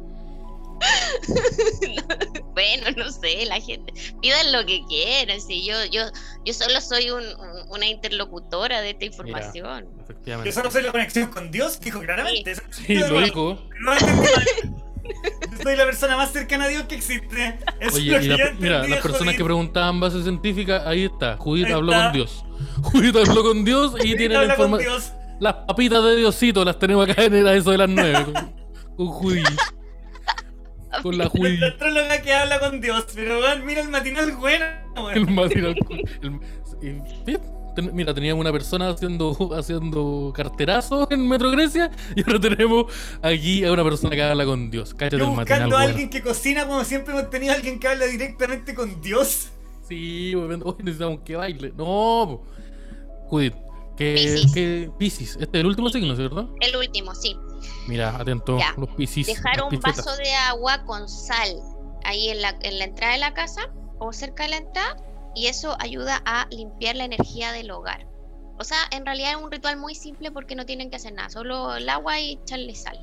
[2.54, 5.40] bueno, no sé, la gente pidan lo que quieran.
[5.40, 6.06] Si yo, yo,
[6.44, 7.24] yo solo soy un,
[7.70, 9.88] una interlocutora de esta información.
[10.02, 10.50] efectivamente.
[10.50, 12.56] Yo solo soy la conexión con Dios, dijo claramente.
[12.72, 13.60] Sí, lo dijo.
[15.64, 17.60] Soy la persona más cercana a Dios que existe.
[17.94, 21.38] Oye, y mira, las personas que preguntaban base científica, ahí está.
[21.38, 22.46] Judith habló con Dios.
[22.84, 25.02] Judith habló con Dios y tiene la información.
[25.40, 28.26] Las papitas de Diosito las tenemos acá en eso de las nueve.
[28.26, 28.54] Con,
[28.96, 29.48] con Judith.
[31.02, 31.60] Con la Judith.
[31.60, 33.06] La astróloga que habla con Dios.
[33.16, 34.66] Pero mira el matinal bueno.
[35.14, 35.76] El matinal.
[36.22, 37.02] El,
[37.94, 42.86] mira, teníamos una persona haciendo, haciendo carterazo en Metro Grecia y ahora tenemos
[43.22, 44.94] aquí a una persona que habla con Dios.
[44.94, 48.06] Cállate Yo buscando a alguien que cocina como siempre hemos tenido a alguien que habla
[48.06, 49.50] directamente con Dios.
[49.88, 50.48] Sí, hoy
[50.80, 51.74] necesitamos que baile.
[51.76, 52.42] No,
[53.28, 53.56] Judith,
[53.98, 55.38] que Piscis.
[55.40, 56.56] Este es el último signo, ¿cierto?
[56.60, 57.36] El último, sí.
[57.88, 59.28] Mira, atento, los Piscis.
[59.28, 61.62] Dejar un vaso de agua con sal
[62.04, 63.70] ahí en la, en la entrada de la casa
[64.00, 64.98] o cerca de la entrada
[65.36, 68.08] y eso ayuda a limpiar la energía del hogar.
[68.60, 71.30] O sea, en realidad es un ritual muy simple porque no tienen que hacer nada,
[71.30, 73.00] solo el agua y echarle sal.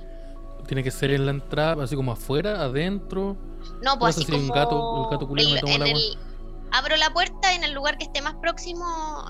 [0.67, 3.37] Tiene que ser en la entrada, así como afuera, adentro.
[3.83, 6.01] No, pues así como gato, el gato el, me el agua.
[6.73, 8.85] abro la puerta y en el lugar que esté más próximo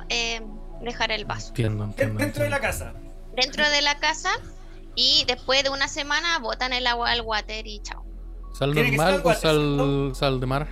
[0.09, 0.43] eh,
[0.83, 1.49] dejar el vaso.
[1.49, 2.93] Entiendo, Dentro de la casa.
[3.35, 4.31] Dentro de la casa
[4.97, 8.05] y después de una semana botan el agua al water y chao.
[8.59, 10.69] ¿Sal normal o sal, sal de mar?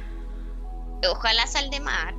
[1.11, 2.15] Ojalá sal de mar.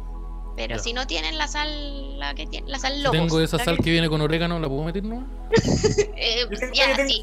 [0.55, 3.17] Pero si no tienen la sal, la que tiene, la sal lobos.
[3.17, 3.91] Tengo esa sal que...
[3.91, 5.23] viene con orégano, ¿la puedo meter no?
[6.15, 7.21] eh, ya, sí.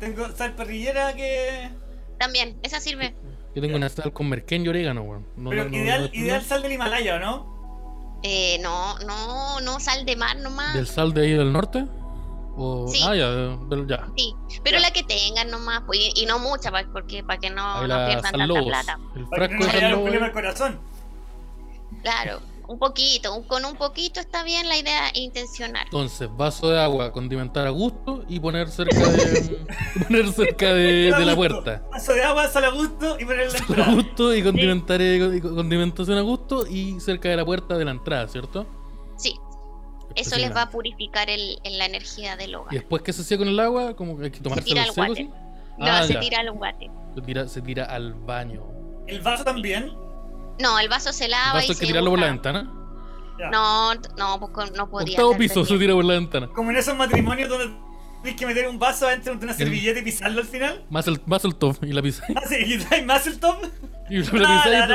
[0.00, 1.70] tengo sal parrillera que.
[2.18, 3.14] También, esa sirve.
[3.54, 5.26] Yo tengo una sal con merquén y orégano, weón.
[5.48, 7.56] Pero ideal, ideal sal del Himalaya, ¿no?
[8.24, 10.74] Eh, no, no, no, sal de mar nomás.
[10.74, 11.86] ¿Del sal de ahí del norte?
[12.88, 13.00] Sí.
[13.04, 13.56] Ah, ya,
[13.86, 14.08] ya.
[14.16, 14.34] Sí,
[14.64, 18.32] pero la que tengan nomás, pues, y, no mucha, porque para que no, no pierdan
[18.32, 18.98] tanta plata.
[19.14, 20.80] El frasco de un problema al corazón.
[22.02, 25.84] Claro, un poquito, con un poquito está bien la idea intencional.
[25.84, 29.66] Entonces, vaso de agua, condimentar a gusto y poner cerca de
[30.08, 31.82] poner cerca de, de la puerta.
[31.90, 33.90] Vaso de agua, sal a gusto y poner la entrada.
[33.90, 37.92] A gusto y condimentar y condimentación a gusto y cerca de la puerta de la
[37.92, 38.66] entrada, ¿cierto?
[39.16, 39.38] Sí.
[40.18, 42.72] Eso les va a purificar el, la energía del hogar.
[42.72, 43.94] ¿Y después qué se hacía con el agua?
[43.94, 45.24] Como que hay que tomarse se tira al guate.
[45.78, 46.90] No, ah, se tira al guate.
[47.14, 48.64] Se tira, se tira al baño.
[49.06, 49.92] ¿El vaso también?
[50.60, 51.50] No, el vaso se lava.
[51.50, 52.72] ¿El vaso hay que tirarlo por la ventana?
[53.52, 55.12] No, no, pues no podía.
[55.12, 56.48] Octavo piso se tira por la ventana.
[56.48, 57.72] Como en esos matrimonios donde
[58.22, 60.84] tienes que meter un vaso dentro de una servilleta y pisarlo al final.
[60.90, 62.24] Más el, más el top y la pisa.
[62.34, 63.56] Ah, sí, y traes más el top.
[64.10, 64.94] Y la pisa.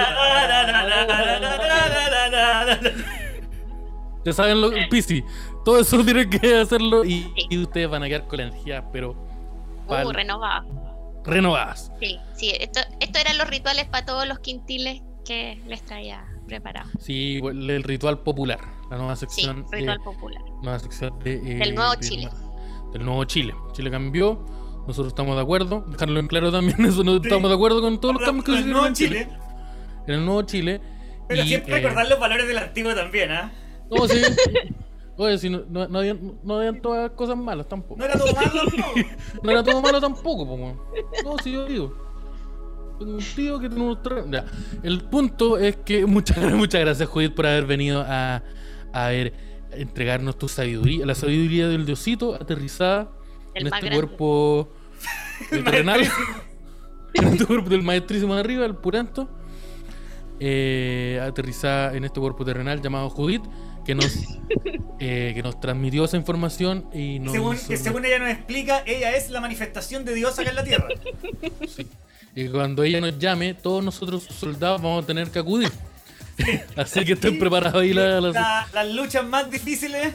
[4.25, 5.23] Ya saben lo PC.
[5.65, 9.15] Todo eso tienen que hacerlo y, ustedes van a quedar con la energía, pero.
[9.87, 10.65] Uh, renovadas.
[11.25, 11.91] Renovadas.
[11.99, 12.51] Sí, sí.
[12.59, 16.89] Esto, esto eran los rituales para todos los quintiles que les traía preparado.
[16.99, 18.59] Sí, el ritual popular.
[18.89, 19.65] La nueva sección.
[19.69, 20.41] Sí, ritual popular.
[20.61, 22.29] Nueva sección de, eh, del nuevo Chile.
[22.91, 23.53] Del nuevo Chile.
[23.73, 24.45] Chile cambió.
[24.87, 25.85] Nosotros estamos de acuerdo.
[25.87, 26.85] Dejarlo en claro también.
[26.85, 29.29] Eso no estamos de acuerdo con todos los cambios que se hicieron en Chile.
[30.07, 30.81] En el nuevo Chile.
[31.27, 33.51] Pero siempre recordar los valores del antiguo también, ¿ah?
[33.89, 34.21] No, sí.
[35.15, 37.99] Oye, si no, no, no, habían, no habían todas cosas malas tampoco.
[37.99, 39.41] No era todo malo, no.
[39.43, 40.57] no era todo malo tampoco, po,
[41.23, 41.93] No, sí, yo digo.
[42.97, 43.99] Tengo un tío que tiene unos
[44.31, 44.45] ya.
[44.81, 48.41] El punto es que muchas, muchas gracias, Judith, por haber venido a,
[48.91, 49.33] a ver,
[49.71, 53.11] entregarnos tu sabiduría, la sabiduría del diosito aterrizada
[53.53, 54.69] en este cuerpo
[55.49, 56.01] terrenal.
[57.13, 59.29] en este cuerpo del maestrísimo de arriba, el purento.
[60.39, 63.43] Eh, aterrizada en este cuerpo terrenal llamado Judith
[63.85, 64.15] que nos,
[64.99, 69.15] eh, que nos transmitió esa información y nos según, que según ella nos explica, ella
[69.15, 70.87] es la manifestación de Dios acá en la Tierra.
[72.35, 75.71] Y cuando ella nos llame, todos nosotros soldados vamos a tener que acudir.
[76.75, 80.13] Así que estén preparados ahí la, las luchas más difíciles.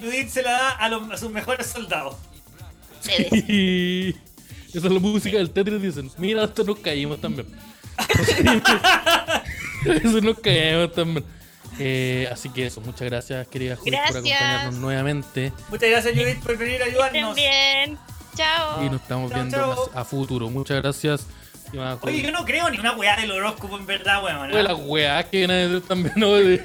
[0.00, 2.16] Judith se la da a, los, a sus mejores soldados.
[3.48, 4.10] Y
[4.74, 5.80] esa es la música del Tetris.
[5.80, 7.46] Dicen: Mira, hasta nos caímos también.
[10.02, 11.24] Eso nos caímos también.
[11.78, 15.52] Eh, así que eso, muchas gracias, querida Judith, por acompañarnos nuevamente.
[15.68, 17.34] Muchas gracias, Judith, por venir a ayudarnos.
[17.34, 17.98] bien.
[18.34, 18.84] Chao.
[18.84, 20.50] Y nos estamos viendo más a futuro.
[20.50, 21.26] Muchas gracias.
[22.02, 24.50] Oye, yo no creo ni una weá del horóscopo en verdad, weón.
[24.50, 24.62] ¿no?
[24.62, 26.34] las weá que vienen también, ¿no?
[26.34, 26.58] De,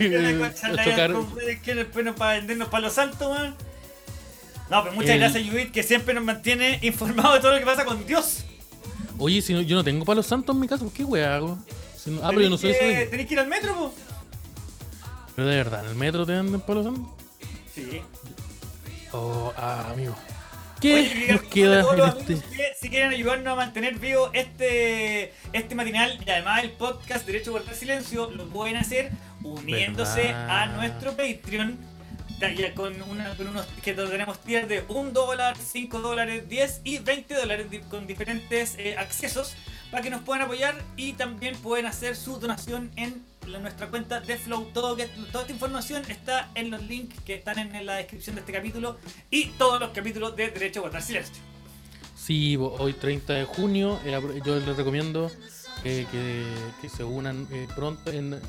[0.54, 1.14] chocar.
[1.64, 3.56] que después nos para vendernos para los santos, weón.
[4.70, 7.84] No, pero muchas gracias, Judith, que siempre nos mantiene informados de todo lo que pasa
[7.84, 8.46] con Dios.
[9.18, 11.58] Oye, si no, yo no tengo palos santos en mi casa, ¿qué weá hago?
[12.24, 13.94] ah, pero yo no soy que, Tenés que ir al metro, po.
[15.36, 17.12] Pero de verdad, ¿en el metro te venden palos santos?
[17.74, 18.02] Sí.
[19.12, 20.16] Oh, ah, amigo.
[20.82, 22.41] ¿Qué nos queda este?
[22.80, 27.60] si quieren ayudarnos a mantener vivo este, este matinal y además el podcast Derecho a
[27.60, 29.12] Guardar Silencio, lo pueden hacer
[29.44, 31.78] uniéndose a nuestro Patreon.
[32.74, 37.36] con, una, con unos que tenemos tiers de 1 dólar, 5 dólares, 10 y 20
[37.36, 39.53] dólares con diferentes eh, accesos
[39.91, 44.38] para que nos puedan apoyar y también pueden hacer su donación en nuestra cuenta de
[44.38, 44.69] Flow.
[44.73, 48.53] Todo toda esta información está en los links que están en, la descripción de este
[48.53, 48.97] capítulo
[49.30, 51.43] y todos los capítulos de Derecho a Guardar Silencio.
[52.15, 55.31] Sí, hoy 30 de junio, eh, yo les recomiendo
[55.84, 56.05] que,
[56.95, 58.11] se unan eh, pronto.
[58.11, 58.39] En,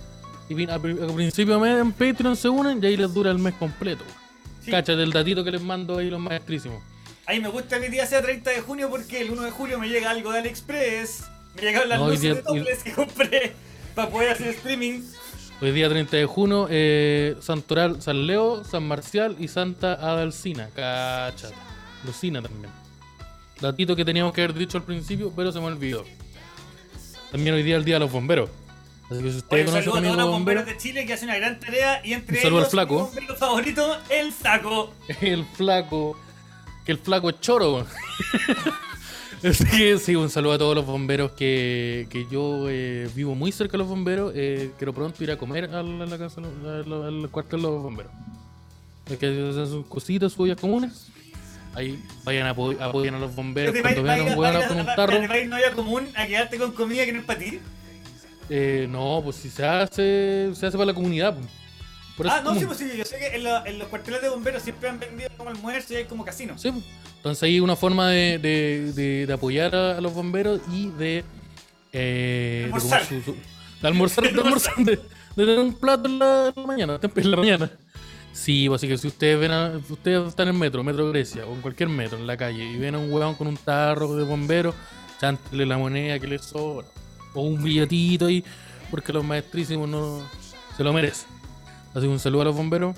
[0.49, 3.55] Y a, principio de mes en Patreon se unen y ahí les dura el mes
[3.55, 4.05] completo.
[4.63, 4.71] Sí.
[4.71, 6.83] Cáchate el datito que les mando ahí los maestrísimos.
[7.25, 9.79] Ahí me gusta que el día sea 30 de junio porque el 1 de julio
[9.79, 11.25] me llega algo de AliExpress.
[11.57, 13.55] Me llegaron las luces de toples que compré
[13.95, 15.03] para poder hacer streaming.
[15.61, 20.69] Hoy día 30 de junio, eh, Santoral, San Leo, San Marcial y Santa Adalcina.
[20.75, 21.55] Cáchate.
[22.05, 22.73] Lucina también.
[23.61, 26.05] Datito que teníamos que haber dicho al principio, pero se me olvidó.
[27.31, 28.51] También hoy día el día de los bomberos.
[29.09, 31.61] Así que si usted conoce a todos los bomberos de Chile que hacen una gran
[31.61, 32.95] tarea y entre ellos al flaco.
[32.95, 34.95] mi bombero favorito, el flaco.
[35.21, 36.19] el flaco.
[36.85, 37.87] Que el flaco es choro.
[39.45, 43.73] Así sí, un saludo a todos los bomberos que, que yo eh, vivo muy cerca
[43.73, 44.33] de los bomberos.
[44.37, 48.13] Eh, quiero pronto ir a comer a la, casa, al cuartel de los bomberos.
[49.11, 51.09] Es que hacen sus cositas, suyas comunes.
[51.75, 55.27] Ahí vayan a apoyen a los bomberos cuando vean un weón con un tarro.
[55.27, 57.59] no haya común a quedarte con comida que no es para ti?
[58.49, 61.37] Eh, no, pues si se hace, se hace para la comunidad.
[62.17, 62.31] Pues.
[62.31, 65.01] ah, no, sí, pues sí, yo sé que en, los cuarteles de bomberos siempre han
[65.01, 66.57] vendido como almuerzo y hay como casino.
[66.59, 66.85] Sí, pues.
[67.23, 71.23] Entonces ahí una forma de, de, de, apoyar a, los bomberos y de...
[71.93, 73.09] Eh, almorzar.
[73.09, 75.01] De, de almorzar, de, almorzar, de,
[75.37, 77.71] tener un plato en la, mañana, en la mañana.
[78.33, 81.47] Sí, pues así que si ustedes ven a, ustedes están en el metro, Metro Grecia,
[81.47, 84.17] o en cualquier metro en la calle, y ven a un huevón con un tarro
[84.17, 84.75] de bomberos,
[85.21, 86.89] chántele la moneda que le sobra
[87.35, 88.43] o un billetito ahí,
[88.91, 90.29] porque los maestrísimos no
[90.77, 91.29] se lo merecen.
[91.95, 92.97] Así que un saludo a los bomberos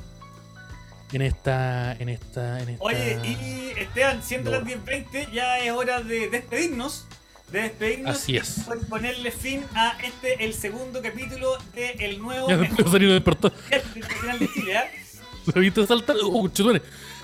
[1.16, 2.84] en esta, en esta, en esta.
[2.84, 7.06] Oye, y Esteban, siendo las 10.20, ya es hora de despedirnos.
[7.52, 8.58] De despedirnos Así es.
[8.58, 12.48] Y ponerle fin a este, el segundo capítulo de el nuevo.
[12.50, 13.52] Ya me salir del portón.
[13.70, 14.90] de Chile, ¿eh?
[15.54, 16.16] ¿Lo viste saltar?
[16.22, 16.48] ¡Oh,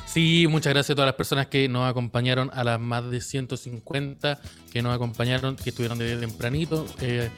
[0.06, 4.40] Sí, muchas gracias a todas las personas que nos acompañaron, a las más de 150
[4.72, 7.30] que nos acompañaron, que estuvieron desde tempranito, eh,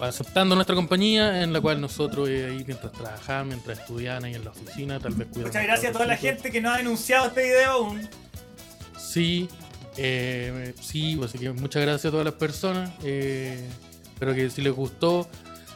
[0.00, 4.44] aceptando nuestra compañía, en la cual nosotros eh, ahí mientras trabajaban, mientras estudiaban ahí en
[4.44, 7.44] la oficina, tal vez Muchas gracias a toda la gente que nos ha denunciado este
[7.44, 8.08] video aún.
[8.98, 9.48] Sí,
[9.96, 12.90] eh, sí, pues, así que muchas gracias a todas las personas.
[13.02, 15.28] espero que si les gustó,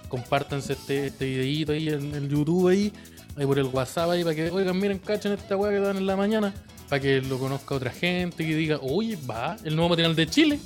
[0.09, 2.93] compártanse este, este videito ahí en el YouTube ahí
[3.39, 6.07] ahí por el WhatsApp ahí para que, oigan, miren, cachen esta weá que dan en
[6.07, 6.53] la mañana,
[6.89, 10.59] para que lo conozca otra gente, que diga, oye, va, el nuevo material de Chile.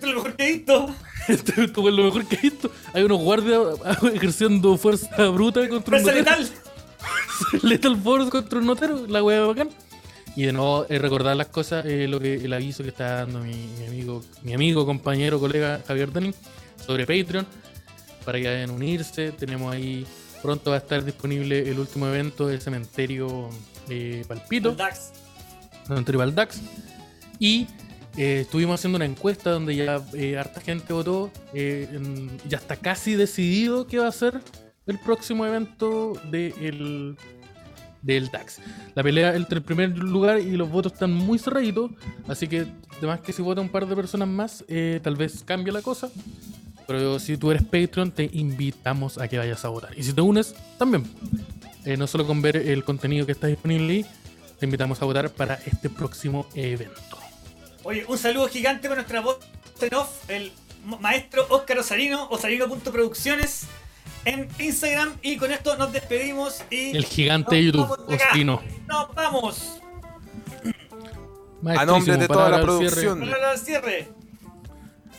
[0.00, 0.94] Esto es lo mejor que he visto.
[1.28, 1.52] Esto
[1.88, 2.70] es lo mejor que he visto.
[2.92, 3.60] Hay unos guardias
[4.14, 6.18] ejerciendo fuerza bruta contra un notero.
[6.18, 6.50] letal.
[7.62, 9.70] letal force contra un notero, la weá bacán.
[10.36, 13.40] Y de nuevo, eh, recordar las cosas, eh, lo que el aviso que está dando
[13.40, 16.34] mi, amigo, mi amigo, compañero, colega Javier Denning
[16.86, 17.46] sobre Patreon,
[18.24, 19.32] para que vayan a unirse.
[19.32, 20.06] Tenemos ahí
[20.42, 23.50] Pronto va a estar disponible el último evento del cementerio
[23.88, 24.72] eh, Palpito.
[24.72, 25.12] Dax.
[25.86, 26.60] Cementerio Valdax.
[27.38, 27.66] Y
[28.16, 31.30] eh, estuvimos haciendo una encuesta donde ya eh, harta gente votó.
[31.52, 34.40] ya está casi decidido qué va a ser
[34.86, 37.16] el próximo evento del
[38.02, 38.58] DAX.
[38.94, 41.90] La pelea entre el primer lugar y los votos están muy cerraditos.
[42.28, 42.66] Así que,
[42.98, 44.64] además que si vota un par de personas más,
[45.02, 46.10] tal vez cambie la cosa.
[46.90, 49.96] Pero si tú eres Patreon, te invitamos a que vayas a votar.
[49.96, 51.04] Y si te unes, también.
[51.84, 54.04] Eh, no solo con ver el contenido que está disponible
[54.58, 57.19] te invitamos a votar para este próximo evento.
[57.82, 59.38] Oye, un saludo gigante para nuestra voz
[59.80, 60.52] en off, el
[60.84, 63.66] maestro Oscar Osarino, osarino.producciones
[64.24, 65.14] en Instagram.
[65.22, 66.62] Y con esto nos despedimos.
[66.70, 68.62] y El gigante de YouTube, Ostino.
[68.86, 69.80] ¡Nos vamos!
[71.76, 73.30] A nombre de toda la producción.
[73.62, 74.08] Cierre.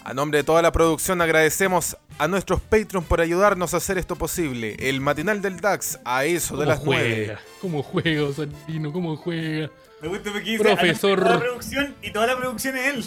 [0.03, 4.15] A nombre de toda la producción agradecemos a nuestros Patreons por ayudarnos a hacer esto
[4.15, 4.75] posible.
[4.77, 7.39] El matinal del DAX a eso de las juega?
[7.59, 8.93] ¿Cómo juega, Santino?
[8.93, 9.71] ¿Cómo juega?
[10.03, 11.19] Me gusta porque dice Profesor.
[11.19, 13.05] Toda la producción y toda la producción es él.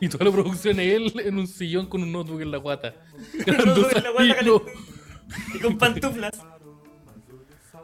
[0.00, 2.94] Y toda la producción es él en un sillón con un notebook en la guata.
[5.54, 6.32] y con pantuflas.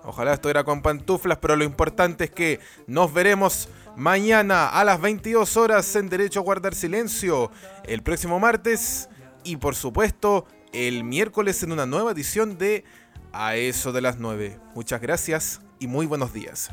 [0.04, 5.02] Ojalá esto era con pantuflas, pero lo importante es que nos veremos mañana a las
[5.02, 7.50] 22 horas en Derecho a Guardar Silencio,
[7.84, 9.10] el próximo martes
[9.46, 12.84] y por supuesto el miércoles en una nueva edición de
[13.32, 14.58] A eso de las 9.
[14.74, 16.70] Muchas gracias y muy buenos días.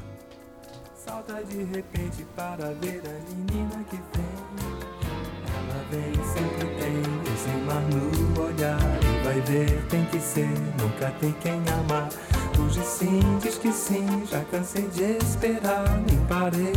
[13.62, 15.86] Que sim, já cansei de esperar.
[16.06, 16.74] Nem parei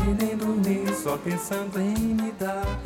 [0.64, 2.80] nem só pensando em me dar.